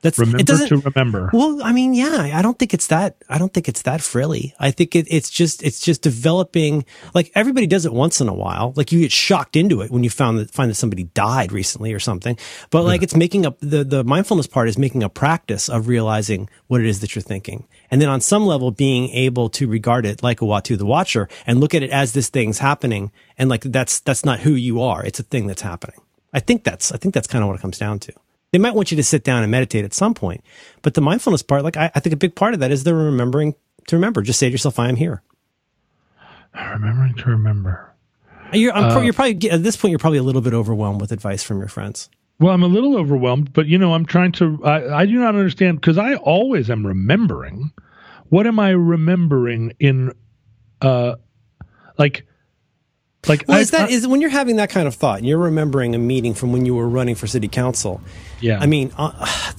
[0.00, 1.30] That's Remember it doesn't to remember.
[1.32, 3.16] well, I mean, yeah, I don't think it's that.
[3.28, 4.54] I don't think it's that frilly.
[4.60, 6.84] I think it, it's just it's just developing.
[7.14, 8.72] Like everybody does it once in a while.
[8.76, 11.92] Like you get shocked into it when you found that find that somebody died recently
[11.92, 12.38] or something.
[12.70, 16.48] But like it's making up the the mindfulness part is making a practice of realizing
[16.68, 20.06] what it is that you're thinking, and then on some level being able to regard
[20.06, 23.50] it like a Watu the Watcher and look at it as this thing's happening, and
[23.50, 25.04] like that's that's not who you are.
[25.04, 26.00] It's a thing that's happening.
[26.32, 28.12] I think that's I think that's kind of what it comes down to.
[28.52, 30.42] They might want you to sit down and meditate at some point,
[30.82, 32.94] but the mindfulness part, like I, I think a big part of that is the
[32.94, 33.54] remembering
[33.88, 34.22] to remember.
[34.22, 35.22] Just say to yourself, "I am here."
[36.54, 37.94] Remembering to remember.
[38.52, 39.90] You're, I'm, pro- Uh, you're probably at this point.
[39.90, 42.08] You're probably a little bit overwhelmed with advice from your friends.
[42.40, 44.60] Well, I'm a little overwhelmed, but you know, I'm trying to.
[44.64, 47.70] I, I do not understand because I always am remembering.
[48.30, 50.12] What am I remembering in,
[50.82, 51.16] uh,
[51.98, 52.26] like,
[53.26, 55.26] like Well, I- is that I- is when you're having that kind of thought and
[55.26, 58.00] you're remembering a meeting from when you were running for city council.
[58.40, 58.58] yeah.
[58.60, 59.10] I mean, uh,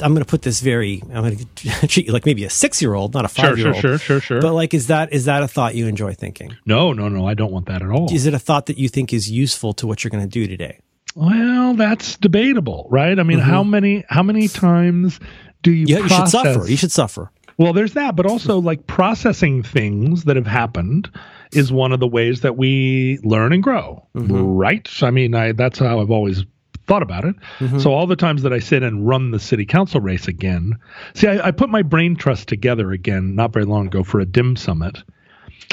[0.02, 1.02] I'm going to put this very.
[1.14, 3.58] I'm going to treat you like maybe a six year old, not a sure, five
[3.58, 3.76] year old.
[3.78, 4.42] sure, sure, sure, sure.
[4.42, 6.56] But like, is that is that a thought you enjoy thinking?
[6.66, 7.28] no, no, no.
[7.28, 8.14] I don't want that at all.
[8.14, 10.48] Is it a thought that you think is useful to what you're going to do
[10.48, 10.80] today?
[11.16, 13.18] Well, that's debatable, right?
[13.20, 15.20] I mean, how many how many times
[15.64, 15.86] do you?
[15.88, 16.68] Yeah, you should suffer.
[16.68, 17.32] You should suffer.
[17.58, 21.10] Well, there's that, but also like processing things that have happened
[21.52, 24.88] is one of the ways that we learn and grow, right?
[25.02, 26.44] I mean, I that's how I've always
[26.88, 27.36] thought about it.
[27.82, 30.74] So all the times that I sit and run the city council race again,
[31.14, 34.26] see, I, I put my brain trust together again not very long ago for a
[34.26, 35.04] dim summit.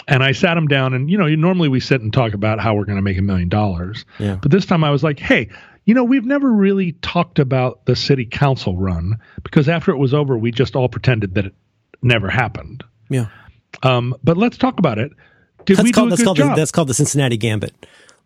[0.08, 2.74] And I sat him down, and you know, normally we sit and talk about how
[2.74, 4.04] we're going to make a million dollars.
[4.18, 4.36] Yeah.
[4.36, 5.48] But this time I was like, hey,
[5.86, 10.12] you know, we've never really talked about the city council run because after it was
[10.12, 11.54] over, we just all pretended that it
[12.02, 12.84] never happened.
[13.08, 13.26] Yeah.
[13.82, 15.12] Um, but let's talk about it.
[15.66, 16.50] Did That's we called, do a that's, good called job?
[16.56, 17.74] the, that's called the Cincinnati Gambit.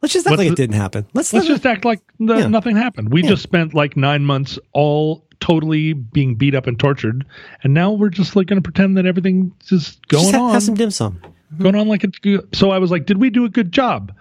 [0.03, 1.07] Let's just act What's like it didn't happen.
[1.13, 2.47] Let's, Let's just act like the, Yeah.
[2.49, 3.13] nothing happened.
[3.13, 3.31] We Yeah.
[3.31, 7.25] just spent like nine months all totally being beat up and tortured,
[7.63, 10.53] and now we're just like going to pretend that everything's just going just ha- on,
[10.53, 11.21] have some dim sum.
[11.59, 12.47] going on like it's good.
[12.55, 14.13] So I was like, did we do a good job?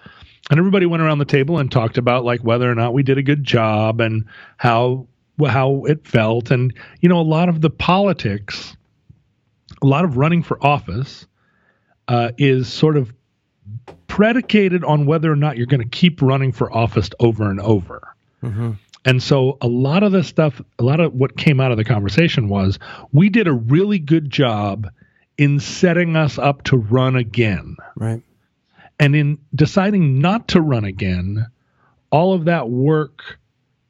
[0.49, 3.17] And everybody went around the table and talked about like whether or not we did
[3.17, 4.25] a good job and
[4.57, 5.07] how
[5.45, 8.75] how it felt, and you know, a lot of the politics,
[9.81, 11.25] a lot of running for office,
[12.09, 13.13] uh, is sort of
[14.07, 18.15] predicated on whether or not you're going to keep running for office over and over.
[19.05, 21.85] And so a lot of the stuff, a lot of what came out of the
[21.85, 22.79] conversation was
[23.13, 24.89] we did a really good job
[25.37, 27.77] in setting us up to run again.
[27.95, 28.21] Right.
[28.99, 31.47] And in deciding not to run again,
[32.11, 33.39] all of that work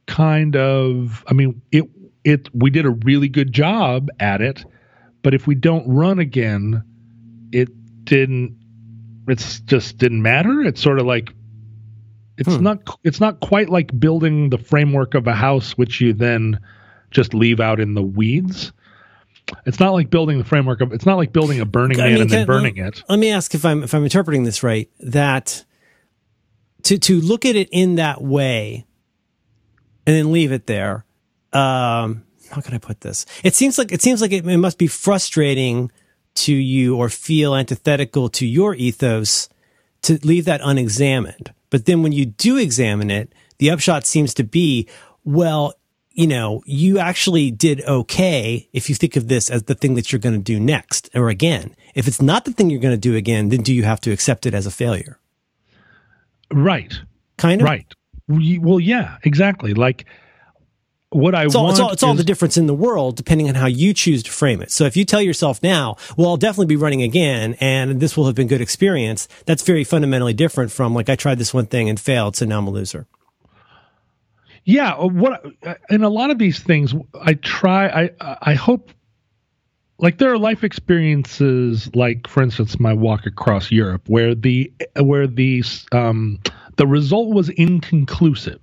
[0.06, 1.90] kind of I mean it
[2.24, 4.64] it we did a really good job at it,
[5.24, 6.84] but if we don't run again,
[7.52, 7.70] it
[8.10, 8.58] didn't
[9.28, 10.62] it's just didn't matter.
[10.62, 11.30] It's sort of like
[12.38, 12.64] it's Hmm.
[12.64, 16.60] not it's not quite like building the framework of a house which you then
[17.12, 18.72] just leave out in the weeds.
[19.66, 22.14] It's not like building the framework of it's not like building a Burning I Man
[22.14, 23.04] mean, and then burning it.
[23.10, 24.90] Let me ask if I'm if I'm interpreting this right.
[25.00, 25.64] That
[26.84, 28.86] to to look at it in that way,
[30.06, 31.06] and then leave it there.
[31.52, 33.26] Um, how can I put this?
[33.44, 35.92] It seems like it seems like it, it must be frustrating
[36.46, 39.50] to you or feel antithetical to your ethos
[40.04, 41.54] to leave that unexamined.
[41.70, 44.88] But then when you do examine it, the upshot seems to be,
[45.24, 45.74] well,
[46.12, 50.12] you know, you actually did okay if you think of this as the thing that
[50.12, 51.76] you're going to do next or again.
[51.96, 54.12] If it's not the thing you're going to do again, then do you have to
[54.12, 55.20] accept it as a failure?
[56.52, 56.94] Right.
[57.38, 57.66] Kind of.
[57.66, 57.86] Right.
[58.28, 59.74] Well, yeah, exactly.
[59.74, 60.06] Like
[61.12, 63.16] what I It's all, want it's all, it's all is- the difference in the world
[63.16, 64.72] depending on how you choose to frame it.
[64.72, 68.26] So if you tell yourself now, well, I'll definitely be running again and this will
[68.28, 71.90] have been good experience, that's very fundamentally different from like, I tried this one thing
[71.90, 73.08] and failed, so now I'm a loser.
[74.66, 75.44] Yeah, uh, what
[75.90, 78.10] in a lot of these things I try I
[78.42, 78.92] I hope
[79.98, 85.26] like there are life experiences like for instance my walk across Europe where the where
[85.28, 86.40] the um
[86.76, 88.62] the result was inconclusive.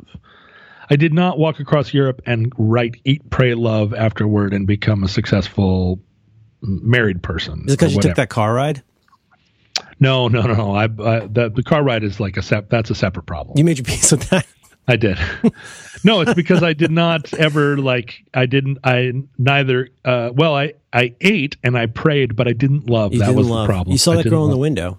[0.91, 5.09] I did not walk across Europe and write eat pray love afterward and become a
[5.09, 6.01] successful
[6.63, 7.65] married person.
[7.67, 8.83] Is it because you took that car ride?
[9.99, 10.75] No, no, no, no.
[10.75, 10.87] I, I
[11.27, 13.57] the the car ride is like a sep- that's a separate problem.
[13.59, 14.47] You made your peace with that.
[14.89, 15.19] I did.
[16.05, 20.75] no, it's because I did not ever like I didn't I neither uh well I
[20.93, 23.13] I ate and I prayed but I didn't love.
[23.13, 23.67] You that didn't was love.
[23.67, 23.93] the problem.
[23.93, 24.99] You saw that girl in the window.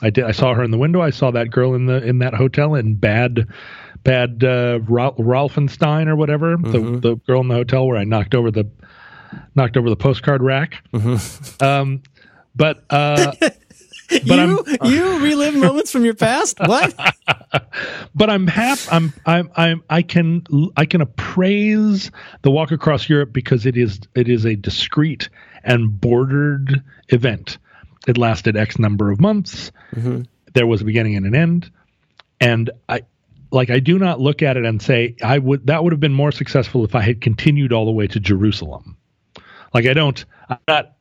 [0.00, 1.02] I did I saw her in the window.
[1.02, 3.48] I saw that girl in the in that hotel in bad
[4.08, 6.56] bad uh Ra- Ralphenstein or whatever.
[6.56, 6.94] Mm-hmm.
[6.94, 8.68] The the girl in the hotel where I knocked over the
[9.54, 10.82] knocked over the postcard rack.
[10.92, 11.64] Mm-hmm.
[11.64, 12.02] Um
[12.56, 13.32] but uh
[14.08, 16.58] But you you relive moments from your past?
[16.60, 16.94] What?
[18.14, 18.80] but I'm happy.
[18.90, 20.44] I'm I'm I'm I can
[20.78, 25.28] I can appraise the walk across Europe because it is it is a discrete
[25.62, 27.58] and bordered event.
[28.06, 29.72] It lasted X number of months.
[30.54, 31.70] There was a beginning and an end,
[32.40, 33.02] and I
[33.50, 36.14] like I do not look at it and say I would that would have been
[36.14, 38.96] more successful if I had continued all the way to Jerusalem.
[39.74, 40.92] Like I don't I'm not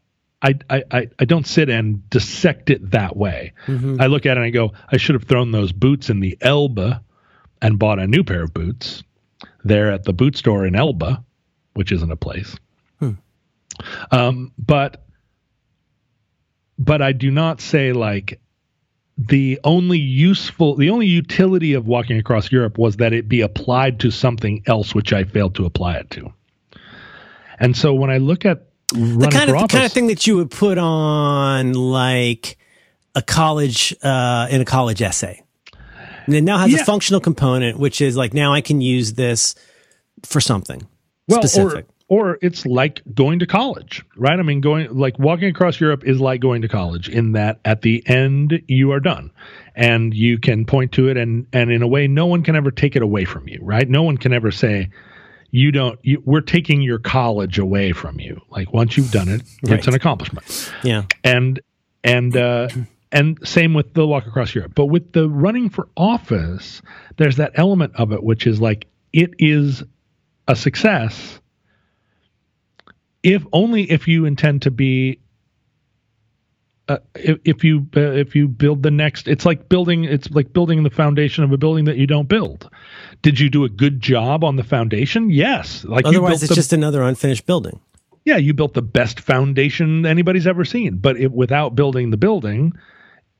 [0.41, 0.83] I, I,
[1.19, 3.53] I- don't sit and dissect it that way.
[3.99, 6.37] I look at it and I go, I should have thrown those boots in the
[6.41, 7.03] Elba
[7.59, 9.03] and bought a new pair of boots
[9.63, 11.23] there at the boot store in Elba,
[11.73, 12.55] which isn't a place.
[14.11, 15.03] Um, but
[16.77, 18.39] but I do not say like
[19.17, 23.99] the only useful the only utility of walking across Europe was that it be applied
[24.01, 26.31] to something else which I failed to apply it to.
[27.59, 30.35] And so when I look at the kind of the kind of thing that you
[30.37, 32.57] would put on like
[33.15, 35.43] a college uh, in a college essay.
[36.27, 36.81] And it now has Yeah.
[36.81, 39.55] a functional component, which is like now I can use this
[40.23, 40.87] for something
[41.27, 41.85] well, specific.
[41.85, 44.39] Or, or it's like going to college, right?
[44.39, 47.81] I mean, going like walking across Europe is like going to college in that at
[47.81, 49.31] the end you are done,
[49.75, 52.71] and you can point to it, and and in a way, no one can ever
[52.71, 53.89] take it away from you, right?
[53.89, 54.89] No one can ever say
[55.51, 55.99] you don't.
[56.03, 58.41] You, we're taking your college away from you.
[58.49, 59.77] Like once you've done it, Right.
[59.77, 61.03] it's an accomplishment yeah.
[61.23, 61.59] and
[62.03, 62.69] and uh
[63.11, 64.73] and same with the walk across Europe.
[64.75, 66.81] But with the running for office,
[67.17, 69.83] there's that element of it which is like it is
[70.47, 71.39] a success
[73.23, 75.19] if only if you intend to be
[76.89, 80.05] uh, if, if you uh, if you build the next, it's like building.
[80.05, 82.69] It's like building the foundation of a building that you don't build.
[83.21, 85.29] Did you do a good job on the foundation?
[85.29, 85.83] Yes.
[85.83, 87.79] Like you Otherwise, built it's the- just another unfinished building.
[88.23, 90.97] yeah, you built the best foundation anybody's ever seen.
[90.97, 92.71] But it, without building the building,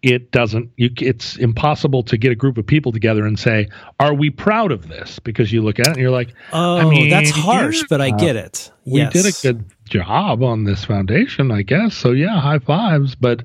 [0.03, 0.71] it doesn't.
[0.77, 3.67] You, it's impossible to get a group of people together and say,
[3.99, 6.85] "Are we proud of this?" Because you look at it and you're like, Oh, I
[6.85, 8.71] mean, that's harsh, but I get it.
[8.85, 9.13] we yes.
[9.13, 11.95] did a good job on this foundation, I guess.
[11.95, 13.43] So yeah, high fives, but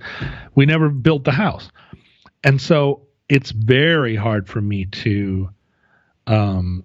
[0.54, 1.70] we never built the house.
[2.44, 5.48] And so it's very hard for me to
[6.26, 6.84] um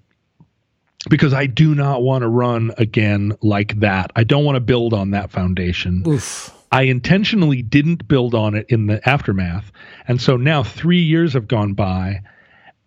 [1.10, 4.12] because I do not want to run again like that.
[4.16, 6.04] I don't want to build on that foundation.
[6.08, 6.54] Oof.
[6.72, 9.72] I intentionally didn't build on it in the aftermath.
[10.08, 12.22] And so now 3 years have gone by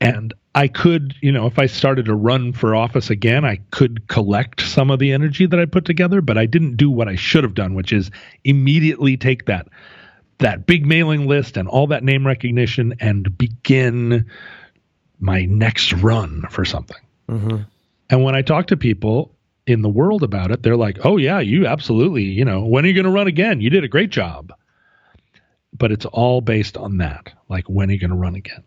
[0.00, 4.08] and I could, you know, if I started to run for office again, I could
[4.08, 7.14] collect some of the energy that I put together, but I didn't do what I
[7.14, 8.10] should have done, which is
[8.44, 9.68] immediately take that
[10.38, 14.24] that big mailing list and all that name recognition and begin
[15.20, 16.96] my next run for something.
[17.28, 17.66] Mhm.
[18.08, 19.30] And when I talk to people
[19.70, 22.88] in the world about it, they're like, "Oh yeah, you absolutely, you know, when are
[22.88, 23.60] you going to run again?
[23.60, 24.52] You did a great job."
[25.72, 27.32] But it's all based on that.
[27.48, 28.64] Like when are you going to run again?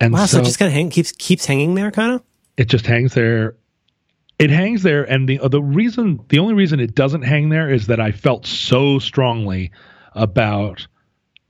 [0.00, 0.26] And Wow.
[0.26, 2.22] So, so, it just kind of hang, keeps keeps hanging there, kind of.
[2.56, 3.56] it just hangs there.
[4.38, 7.86] It hangs there, and the the reason, the only reason it doesn't hang there is
[7.86, 9.70] that I felt so strongly
[10.14, 10.86] about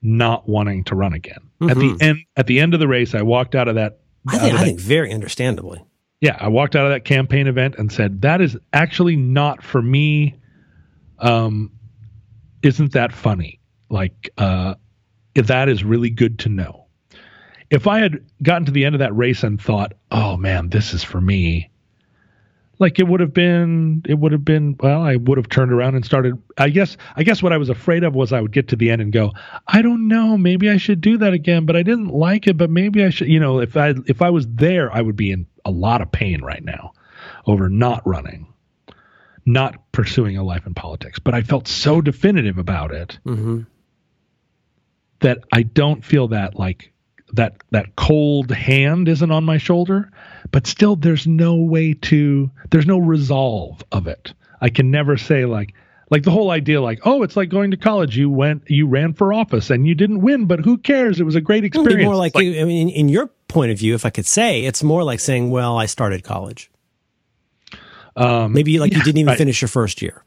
[0.03, 1.39] not wanting to run again.
[1.63, 2.03] At the mm-hmm.
[2.03, 4.01] end, at the end of the race, I walked out of that.
[4.29, 5.83] I think I think very understandably.
[6.23, 9.83] Yeah, I walked out of that campaign event and said, that is actually not for
[9.83, 10.37] me.
[11.19, 11.73] Um,
[12.63, 13.59] isn't that funny?
[13.91, 14.77] Like, uh,
[15.35, 16.87] that is really good to know.
[17.71, 20.95] If I had gotten to the end of that race and thought, oh man, this
[20.95, 21.71] is for me,
[22.79, 25.97] like it would have been, it would have been, well, I would have turned around
[25.97, 26.41] and started.
[26.57, 28.91] I guess, I guess what I was afraid of was I would get to the
[28.91, 29.33] end and go,
[29.67, 32.71] I don't know, maybe I should do that again, but I didn't like it, but
[32.71, 35.47] maybe I should, you know, if I, if I was there, I would be in
[35.65, 36.93] a lot of pain right now
[37.47, 38.53] over not running,
[39.45, 41.19] not pursuing a life in politics.
[41.19, 43.63] But I felt so definitive about it hmm
[45.21, 46.93] that I don't feel that like
[47.33, 50.11] that that cold hand isn't on my shoulder,
[50.51, 54.35] but still there's no way to there's no resolve of it.
[54.61, 55.75] I can never say like
[56.11, 59.15] like the whole idea like oh it's like going to college you went you ran
[59.15, 62.15] for office and you didn't win but who cares it was a great experience more
[62.15, 65.05] like, It's I mean, in your point of view, if I could say, it's more
[65.05, 66.71] like saying, "Well, I started college."
[68.17, 69.39] um, Maybe like you didn't even right.
[69.39, 70.23] finish your first year.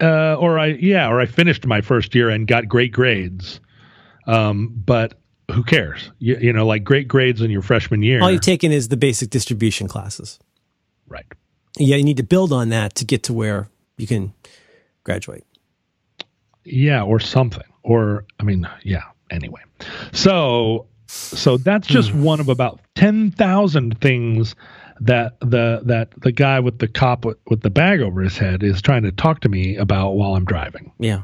[0.00, 3.60] uh, or I yeah, or I finished my first year and got great grades.
[4.26, 5.14] Um, but
[5.50, 6.10] who cares?
[6.18, 8.96] You, you know, like great grades in your freshman year, All you've taken is the
[8.96, 10.38] basic distribution classes.
[11.08, 11.26] right?
[11.78, 14.32] Yeah, you need to build on that to get to where you can
[15.04, 15.44] graduate.
[16.64, 19.04] Yeah, or something, or I mean, yeah.
[19.30, 19.62] Anyway,
[20.12, 22.22] so so that's just Hmm.
[22.22, 24.54] one of about ten thousand things
[25.00, 28.62] that the that the guy with the cop with, with the bag over his head
[28.62, 30.92] is trying to talk to me about while I'm driving.
[30.98, 31.22] Yeah.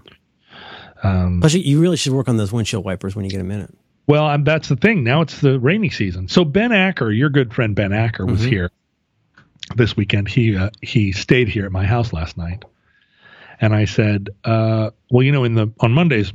[1.03, 3.73] Um, Plus, you- really should work on those windshield wipers when you get a minute.
[4.07, 5.05] Well, and that's the thing.
[5.05, 6.29] Now it's the rainy season.
[6.29, 8.49] So Ben Acker, your good friend Ben Acker, was Mhm.
[8.49, 8.71] here
[9.77, 10.29] this weekend.
[10.29, 12.65] He uh, he stayed here at my house last night,
[13.61, 16.33] and I said, uh, "Well, you know, in the on Mondays,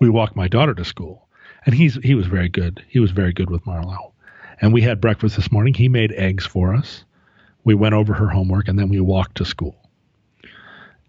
[0.00, 1.26] we walk my daughter to school,
[1.66, 2.84] and he's he was very good.
[2.88, 4.12] He was very good with Marlo,
[4.60, 5.74] and we had breakfast this morning.
[5.74, 7.04] He made eggs for us.
[7.64, 9.76] We went over her homework, and then we walked to school,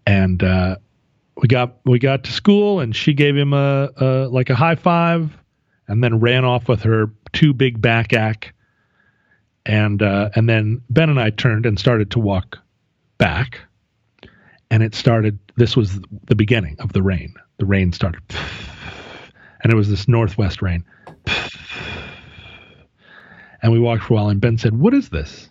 [0.06, 0.76] and." uh
[1.36, 4.74] we got we got to school and she gave him a, a like a high
[4.74, 5.36] five
[5.88, 8.54] and then ran off with her two big back ack
[9.64, 12.58] and uh, and then Ben and I turned and started to walk
[13.18, 13.60] back
[14.70, 18.22] and it started this was the beginning of the rain the rain started
[19.62, 20.84] and it was this northwest rain
[23.62, 25.48] and we walked for a while and Ben said what is this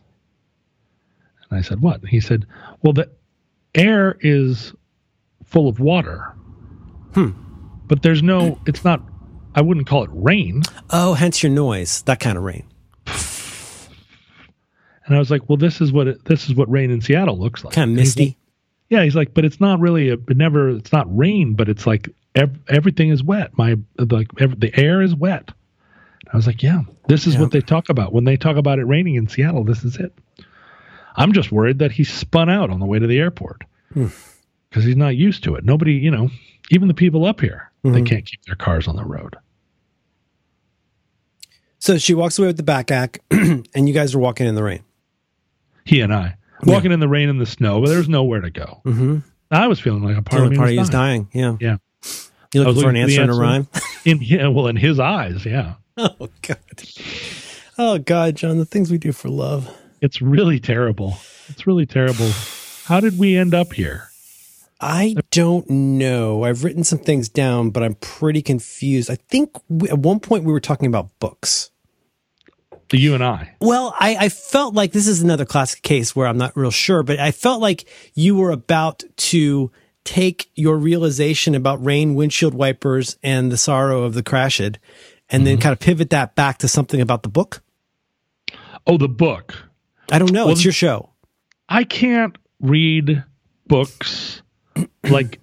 [1.50, 2.46] and I said what he said
[2.84, 3.10] well the
[3.76, 4.74] air is
[5.46, 6.34] full of water
[7.14, 7.32] Hmm.
[7.88, 9.02] but there's no it's not
[9.56, 12.02] I wouldn't call it rain Oh, hence your noise.
[12.04, 12.66] That kind of rain.
[15.06, 17.38] And I was like, well, this is what it, this is what rain in Seattle
[17.38, 17.74] looks like.
[17.74, 18.26] Kind of And he's misty.
[18.30, 18.38] like-
[18.90, 21.86] yeah, he's like, but it's not really a, it never, it's not rain, but it's
[21.88, 23.58] like ev- everything is wet.
[23.58, 25.52] My like ev- the air is wet.
[26.32, 27.42] I was like, yeah, this is Yeah.
[27.42, 29.64] what they talk about when they talk about it raining in Seattle.
[29.64, 30.18] This is it.
[31.16, 33.64] I'm just worried that he spun out on the way to the airport
[33.94, 34.08] Hmm.
[34.70, 35.66] because he's not used to it.
[35.66, 36.30] Nobody, you know,
[36.70, 38.06] even the people up here, they Mhm.
[38.06, 39.36] can't keep their cars on the road.
[41.80, 43.18] So she walks away with the backpack,
[43.76, 44.84] and you guys are walking in the rain.
[45.84, 48.82] He and I walking in the rain and the snow, but there's nowhere to go.
[48.86, 49.18] Mm-hmm.
[49.50, 51.28] I was feeling like a part The of me part was of you is dying.
[51.34, 51.58] dying.
[51.60, 51.68] Yeah.
[51.72, 51.78] Yeah.
[52.54, 53.68] You was looking for an looking answer for in a rhyme?
[54.06, 56.58] In yeah, well, in his eyes, yeah, Oh God.
[57.78, 59.70] Oh God, John, the things we do for love.
[60.02, 61.18] it's really terrible.
[61.50, 62.30] It's really terrible.
[62.86, 64.10] How did we end up here?
[64.80, 66.44] I don't know.
[66.44, 69.12] I've written some things down, but I'm pretty confused.
[69.12, 71.70] I think we, at one point we were talking about books.
[72.90, 73.56] The you and I.
[73.62, 77.04] Well, I, I felt like this is another classic case where I'm not real sure,
[77.04, 77.86] but I felt like
[78.16, 79.72] you were about to
[80.04, 84.78] take your realization about rain, windshield wipers, and the sorrow of the crashed,
[85.30, 87.62] and then kind of pivot that back to something about the book.
[88.86, 89.56] Oh, the book.
[90.12, 90.46] I don't know.
[90.46, 91.12] Well, it's your show.
[91.70, 93.24] I can't read
[93.68, 94.42] books
[95.10, 95.40] like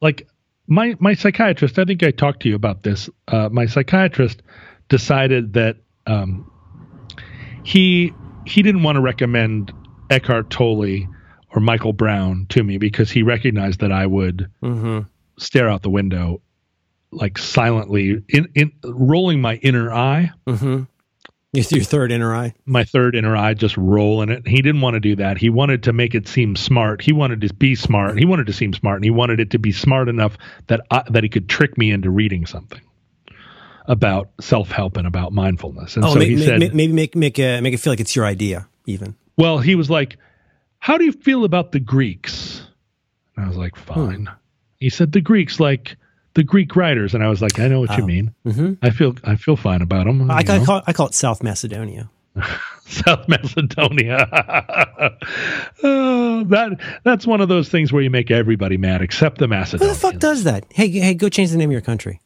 [0.00, 0.28] like
[0.66, 1.78] my my psychiatrist.
[1.78, 3.10] I think I talked to you about this.
[3.28, 4.42] Uh, my psychiatrist
[4.88, 5.76] decided that
[6.06, 6.50] um,
[7.62, 8.12] he
[8.46, 9.72] he didn't want to recommend
[10.10, 11.06] Eckhart Tolle
[11.54, 15.00] or Michael Brown to me because he recognized that I would Mm-hmm.
[15.38, 16.40] stare out the window
[17.12, 20.82] like silently in in rolling my inner eye Mm-hmm.
[21.52, 22.52] Your, your third inner eye.
[22.66, 24.46] my third inner eye just rolling it.
[24.46, 25.38] He didn't want to do that.
[25.38, 27.00] He wanted to make it seem smart.
[27.00, 28.18] He wanted to be smart.
[28.18, 30.36] He wanted to seem smart, and he wanted it to be smart enough
[30.66, 32.80] that I, that he could trick me into reading something
[33.86, 35.96] about self help and about mindfulness.
[35.96, 38.00] And Oh, so he make, said, make- maybe make make uh, make it feel like
[38.00, 39.14] it's your idea, even.
[39.38, 40.18] "Well, he was like,
[40.86, 42.62] how do you feel about the Greeks?"
[43.36, 44.28] And I was like, "Fine."
[44.78, 45.96] He said, "The Greeks, like."
[46.34, 48.06] The Greek writers, and I was like, I know what you Oh.
[48.06, 48.34] mean.
[48.44, 48.74] Mm-hmm.
[48.82, 50.30] I feel, I feel fine about them.
[50.30, 52.10] I, I call I call it South Macedonia.
[52.84, 54.28] South Macedonia.
[55.82, 59.96] oh, that that's one of those things where you make everybody mad except the Macedonians.
[60.02, 60.66] Who the fuck does that?
[60.68, 62.20] Hey, hey, go change the name of your country.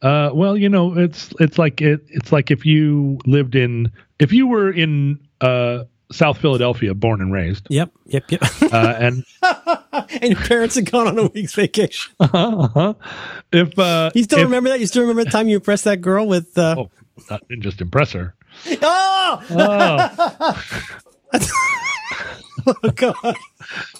[0.00, 4.32] Uh, well, you know, it's it's like it, it's like if you lived in if
[4.32, 8.42] you were in uh, South Philadelphia, born and raised, Yep, yep, yep.
[8.62, 12.12] uh, and and your parents had gone on a week's vacation.
[12.20, 12.94] uh-huh,
[13.52, 14.80] if uh, You still if- remember that?
[14.80, 16.56] You still remember the time you impressed that girl with?
[16.58, 18.34] Uh, oh, didn't just impress her.
[18.82, 19.42] oh!
[19.50, 20.62] Oh,
[22.66, 23.36] oh God!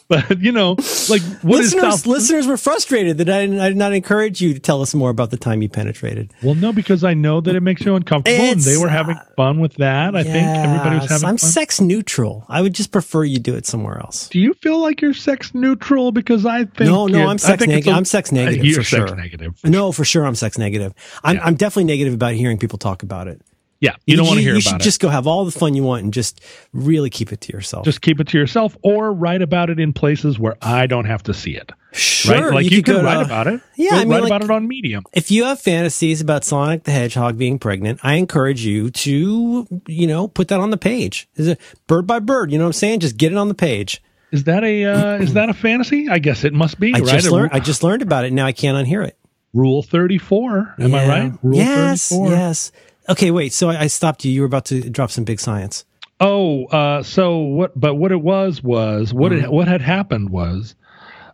[0.08, 0.72] but you know,
[1.08, 2.06] like what is listeners, South?
[2.06, 5.30] listeners were frustrated that I, I did not encourage you to tell us more about
[5.30, 6.32] the time you penetrated.
[6.42, 9.24] Well, no, because I know that it makes you uncomfortable, and they were having uh,
[9.36, 10.14] fun with that.
[10.14, 11.50] I think everybody was having I'm fun.
[11.50, 12.44] sex neutral.
[12.50, 14.28] I would just prefer you do it somewhere else.
[14.28, 16.12] Do you feel like you're sex neutral?
[16.12, 17.94] Because I think No, no, I'm sex negative.
[17.94, 19.16] I'm sex negative You're for sex sure.
[19.16, 19.58] negative.
[19.64, 20.92] No, for sure, I'm sex negative.
[21.22, 21.44] I'm, Yeah.
[21.46, 23.40] I'm definitely negative about hearing people talk about it.
[23.80, 24.84] Yeah, you don't want to hear You about should it.
[24.84, 26.40] just go have all the fun you want and just
[26.72, 27.84] really keep it to yourself.
[27.84, 31.22] Just keep it to yourself, or write about it in places where I don't have
[31.24, 31.70] to see it.
[31.92, 32.54] sure, right?
[32.54, 33.60] Like you, could can go to- write about it.
[33.76, 35.04] Yeah, I mean, write like- about it on Medium.
[35.12, 40.06] If you have fantasies about Sonic the Hedgehog being pregnant, I encourage you to, you
[40.06, 41.28] know, put that on the page.
[41.34, 42.52] Is it bird by bird?
[42.52, 43.00] You know what I'm saying?
[43.00, 44.02] Just get it on the page.
[44.32, 46.08] Is that a uh, is that a fantasy?
[46.08, 46.94] I guess it must be.
[46.94, 47.06] I right?
[47.06, 47.50] just learned.
[47.52, 48.32] I just learned about it.
[48.32, 49.18] Now I can't unhear it.
[49.52, 50.74] Rule thirty four.
[50.78, 51.32] Am I right?
[51.42, 52.08] Rule yes.
[52.08, 52.30] 34.
[52.30, 52.72] Yes.
[53.08, 53.30] Okay.
[53.30, 53.52] Wait.
[53.52, 54.32] So I, I stopped you.
[54.32, 55.84] You were about to drop some big science.
[56.20, 57.78] Oh, uh, so what?
[57.78, 59.44] But what it was was what Mm-hmm.
[59.46, 60.74] it, what had happened was,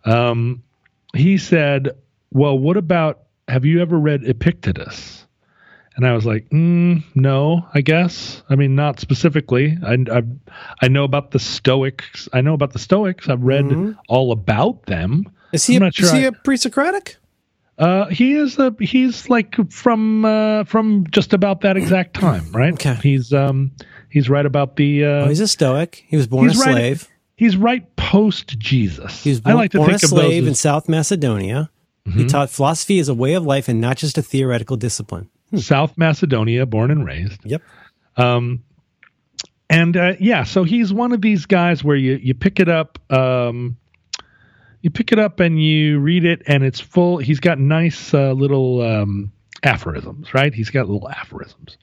[0.04, 0.62] um,
[1.14, 1.90] he said,
[2.32, 3.20] "Well, what about?
[3.48, 5.26] Have you ever read Epictetus?"
[5.96, 8.42] And I was like, mm, "No, I guess.
[8.48, 9.76] I mean, not specifically.
[9.84, 10.22] I, I
[10.82, 12.28] I know about the Stoics.
[12.32, 13.28] I know about the Stoics.
[13.28, 13.92] I've read Mm-hmm.
[14.08, 15.24] all about them.
[15.52, 15.76] Is he?
[15.76, 17.16] I'm A, not sure is he I- a pre-Socratic?
[17.80, 22.74] Uh, he is a he's like from uh, from just about that exact time, right?
[22.74, 22.94] Okay.
[23.02, 23.72] He's um
[24.10, 26.04] he's right about the uh, Oh, he's a Stoic.
[26.06, 27.08] He was born a right- slave.
[27.36, 29.24] He's right post Jesus.
[29.24, 31.70] He was born, I like to born think a slave in those South Macedonia.
[32.04, 35.30] He taught philosophy as a way of life and not just a theoretical discipline.
[35.52, 37.40] as South Macedonia, born and raised.
[37.44, 37.62] Yep.
[38.16, 38.62] Um,
[39.70, 42.98] and uh, yeah, so he's one of these guys where you you pick it up,
[43.10, 43.76] um,
[44.82, 47.18] you pick it up and you read it, and it's full.
[47.18, 50.52] He's got nice uh, little um, aphorisms, right?
[50.54, 51.76] He's got little aphorisms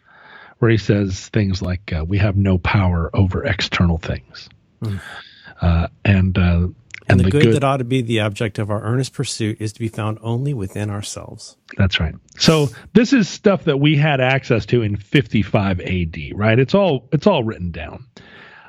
[0.59, 4.49] where he says things like, uh, "We have no power over external things,"
[5.61, 6.67] uh, and uh,
[7.09, 9.79] And, the, good, that ought to be the object of our earnest pursuit is to
[9.79, 11.55] be found only within ourselves.
[11.77, 12.15] That's right.
[12.37, 16.59] So this is stuff that we had access to in 55 AD, right?
[16.59, 18.05] It's all it's all written down.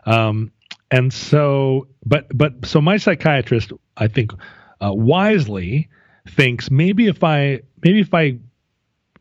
[0.07, 0.53] Um,
[0.91, 4.33] and so, but but so my psychiatrist, I think,
[4.81, 5.89] uh, wisely
[6.29, 8.39] thinks maybe if I maybe if I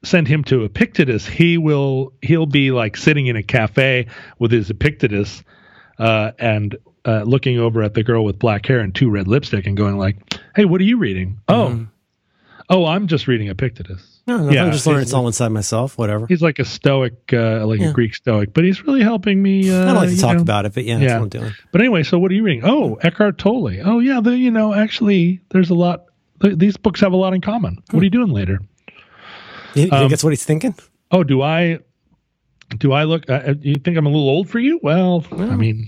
[0.04, 4.08] send him to Epictetus, he will he'll be like sitting in a cafe
[4.40, 5.44] with his Epictetus
[6.00, 9.68] uh, and uh, looking over at the girl with black hair and two red lipstick
[9.68, 10.18] and going like,
[10.56, 11.88] "Hey, what are you reading?" Oh,
[12.70, 14.22] oh, I'm just reading Epictetus.
[14.28, 15.98] No, no, Yeah, I'm just learning it's all inside myself.
[15.98, 16.28] Whatever.
[16.28, 17.90] He's like a stoic, uh, like Yeah.
[17.90, 19.70] a Greek stoic, but he's really helping me.
[19.70, 20.42] Uh, I don't like to talk know.
[20.42, 21.20] about it, but yeah, that's Yeah.
[21.20, 21.54] what I'm doing.
[21.72, 22.64] But anyway, so what are you reading?
[22.66, 23.72] Oh, Eckhart Tolle.
[23.86, 24.20] Oh, yeah.
[24.20, 26.04] The, you know, actually, there's a lot.
[26.42, 27.78] th- these books have a lot in common.
[27.92, 28.60] What are you doing later?
[29.74, 30.76] You, you Um, think that's what he's thinking?
[31.12, 31.80] Oh, do I?
[32.78, 33.30] Do I look?
[33.30, 34.78] Uh, you think I'm a little old for you?
[34.84, 35.88] Well, I mean,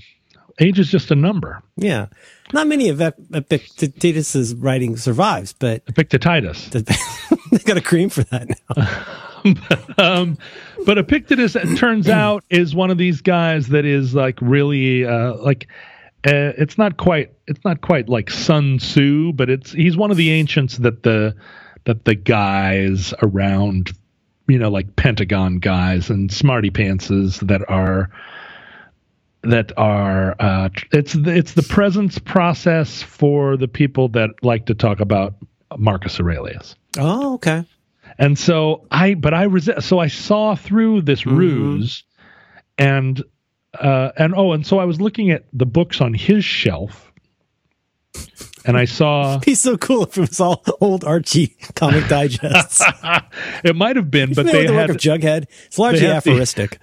[0.60, 1.62] age is just a number.
[1.76, 2.08] Yeah.
[2.54, 6.70] Not many of Ep- Epictetus's writing survives, but Epictetus.
[7.52, 9.54] they got a cream for that now.
[9.98, 10.38] um,
[10.86, 15.36] but Epictetus, it turns out, is one of these guys that is like really uh,
[15.36, 15.68] like
[16.26, 20.18] uh, it's not quite it's not quite like Sun Tzu, but it's he's one of
[20.18, 21.36] the ancients that the
[21.86, 23.92] that the guys around
[24.48, 28.10] you know like Pentagon guys and smarty pantses that are
[29.42, 34.74] that are uh, it's the, it's the presence process for the people that like to
[34.74, 35.36] talk about
[35.78, 36.76] Marcus Aurelius.
[36.98, 37.66] Oh, okay.
[38.18, 39.88] And so I, but I resist.
[39.88, 42.04] So I saw through this ruse,
[42.78, 43.24] and
[43.80, 47.12] uh, and oh, and so I was looking at the books on his shelf,
[48.66, 52.82] and I saw He's so cool if it was all old Archie comic digests.
[53.64, 55.46] it might have been, but they the work had of Jughead.
[55.68, 56.80] It's largely had the- aphoristic.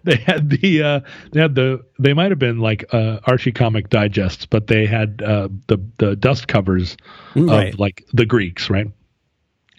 [0.04, 1.00] they had the uh,
[1.32, 5.22] they had the they might have been like uh, Archie comic digests, but they had
[5.22, 6.96] uh, the the dust covers
[7.34, 7.72] Right.
[7.74, 8.86] of like the Greeks, right?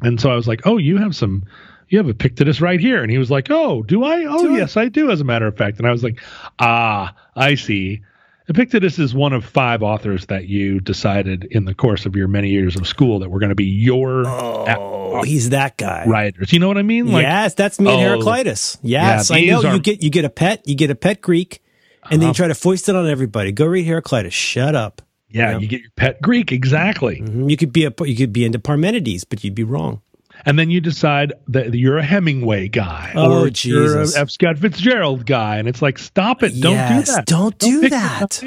[0.01, 1.43] And so I was like, oh, you have some.
[1.89, 4.23] You have Epictetus right here, and he was like, "Oh, do I?
[4.25, 4.59] Oh, Do I?
[4.59, 6.21] yes, I do." As a matter of fact, and I was like,
[6.59, 8.01] "Ah, I see."
[8.49, 12.49] Epictetus is one of five authors that you decided in the course of your many
[12.49, 16.05] years of school that were going to be your Oh, he's that guy.
[16.07, 16.51] writers.
[16.51, 17.11] You know what I mean?
[17.11, 18.09] Like, yes, that's me and Oh.
[18.09, 18.77] Heraclitus.
[18.81, 19.63] Yes, Yeah, I know.
[19.69, 21.61] are- You get you get a pet, you get a pet Greek,
[22.09, 22.33] and then you uh-huh.
[22.33, 23.51] try to foist it on everybody.
[23.51, 24.33] Go read Heraclitus.
[24.33, 25.01] Shut up.
[25.29, 27.21] yeah, you get your pet Greek exactly.
[27.21, 27.49] Mm-hmm.
[27.49, 30.01] You could be a you could be into Parmenides, but you'd be wrong.
[30.45, 34.15] And then you decide that you're a Hemingway guy Oh, or you're a Jesus.
[34.17, 34.29] F.
[34.31, 36.59] Scott Fitzgerald guy, and it's like, stop it!
[36.59, 37.25] Don't Yes, do that!
[37.25, 38.43] don't do pick that.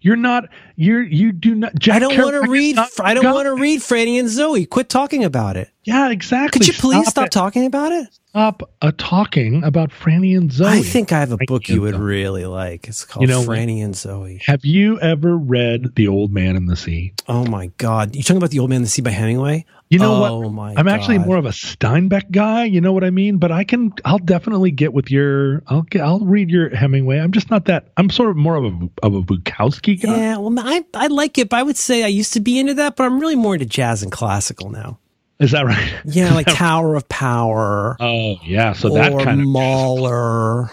[0.00, 0.48] You're not.
[0.76, 1.74] You're you do not.
[1.74, 2.78] Jack I don't want to read.
[3.00, 4.68] I don't want to read Franny and Zooey.
[4.68, 5.70] Quit talking about it.
[5.84, 6.58] Yeah, exactly.
[6.60, 7.32] Could you please stop it.
[7.32, 8.08] talking about it?
[8.38, 10.66] Stop uh, talking about Franny and Zooey.
[10.66, 12.06] I think I have a Franny book you would Zooey.
[12.06, 12.86] really like.
[12.86, 14.40] It's called You know- Franny and Zooey.
[14.46, 17.14] Have you ever read The Old Man in the Sea?
[17.26, 18.14] Oh my God!
[18.14, 19.64] You talking about the Old Man in the Sea by Hemingway?
[19.90, 20.52] You know oh what?
[20.52, 20.74] my!
[20.76, 22.62] I'm actually more of a Steinbeck guy.
[22.64, 23.38] You know what I mean?
[23.38, 23.92] But I can.
[24.04, 25.64] I'll definitely get with your.
[25.66, 26.02] I'll get.
[26.02, 27.18] I'll read your Hemingway.
[27.18, 27.88] I'm just not that.
[27.96, 30.16] I'm sort of more of a of a Bukowski guy.
[30.16, 32.74] Yeah, well, I I like it, but I would say I used to be into
[32.74, 35.00] that, but I'm really more into jazz and classical now.
[35.40, 35.94] Is that right?
[36.04, 38.72] Yeah, like Tower of Power Oh yeah.
[38.72, 39.46] So that kind of.
[39.46, 40.70] Mahler.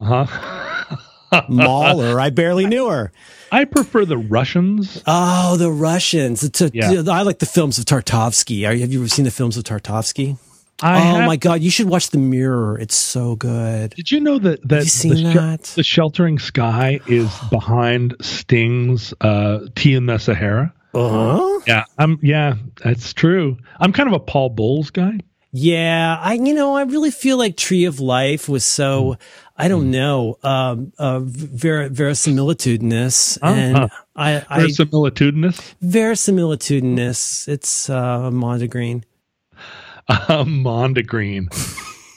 [0.00, 0.26] Huh?
[1.48, 3.12] Mahler, I barely knew her.
[3.52, 5.02] I prefer the Russians.
[5.06, 6.42] Oh, the Russians.
[6.42, 7.02] It's a- Yeah.
[7.08, 8.66] I like the films of Tarkovsky.
[8.68, 10.38] Are, have you ever seen the films of Tarkovsky?
[10.82, 12.78] I oh my God, you should watch The Mirror.
[12.80, 13.94] It's so good.
[13.94, 15.62] Did you know that that the, that?
[15.62, 20.74] the Sheltering Sky is behind Sting's uh, Tea in the Sahara?
[20.96, 21.60] Uh-huh.
[21.66, 22.18] Yeah, I'm.
[22.22, 23.56] Yeah, that's true.
[23.80, 25.18] I'm kind of a Paul Bowles guy.
[25.52, 29.16] Yeah, I you know I really feel like Tree of Life was so
[29.56, 33.88] I don't know um, uh, ver- verisimilitudinous and Uh-huh.
[34.16, 35.74] I, I Verisimilitudinous.
[35.82, 37.48] verisimilitudinous.
[37.48, 39.04] It's uh, Mondegreen.
[40.08, 41.48] Uh, Mondegreen.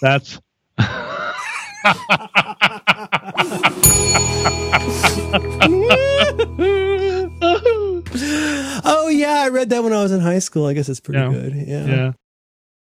[0.02, 0.40] That's
[8.92, 10.66] Oh yeah, I read that when I was in high school.
[10.66, 11.32] I guess it's pretty Yeah.
[11.32, 11.54] good.
[11.56, 11.86] Yeah.
[11.86, 12.12] yeah.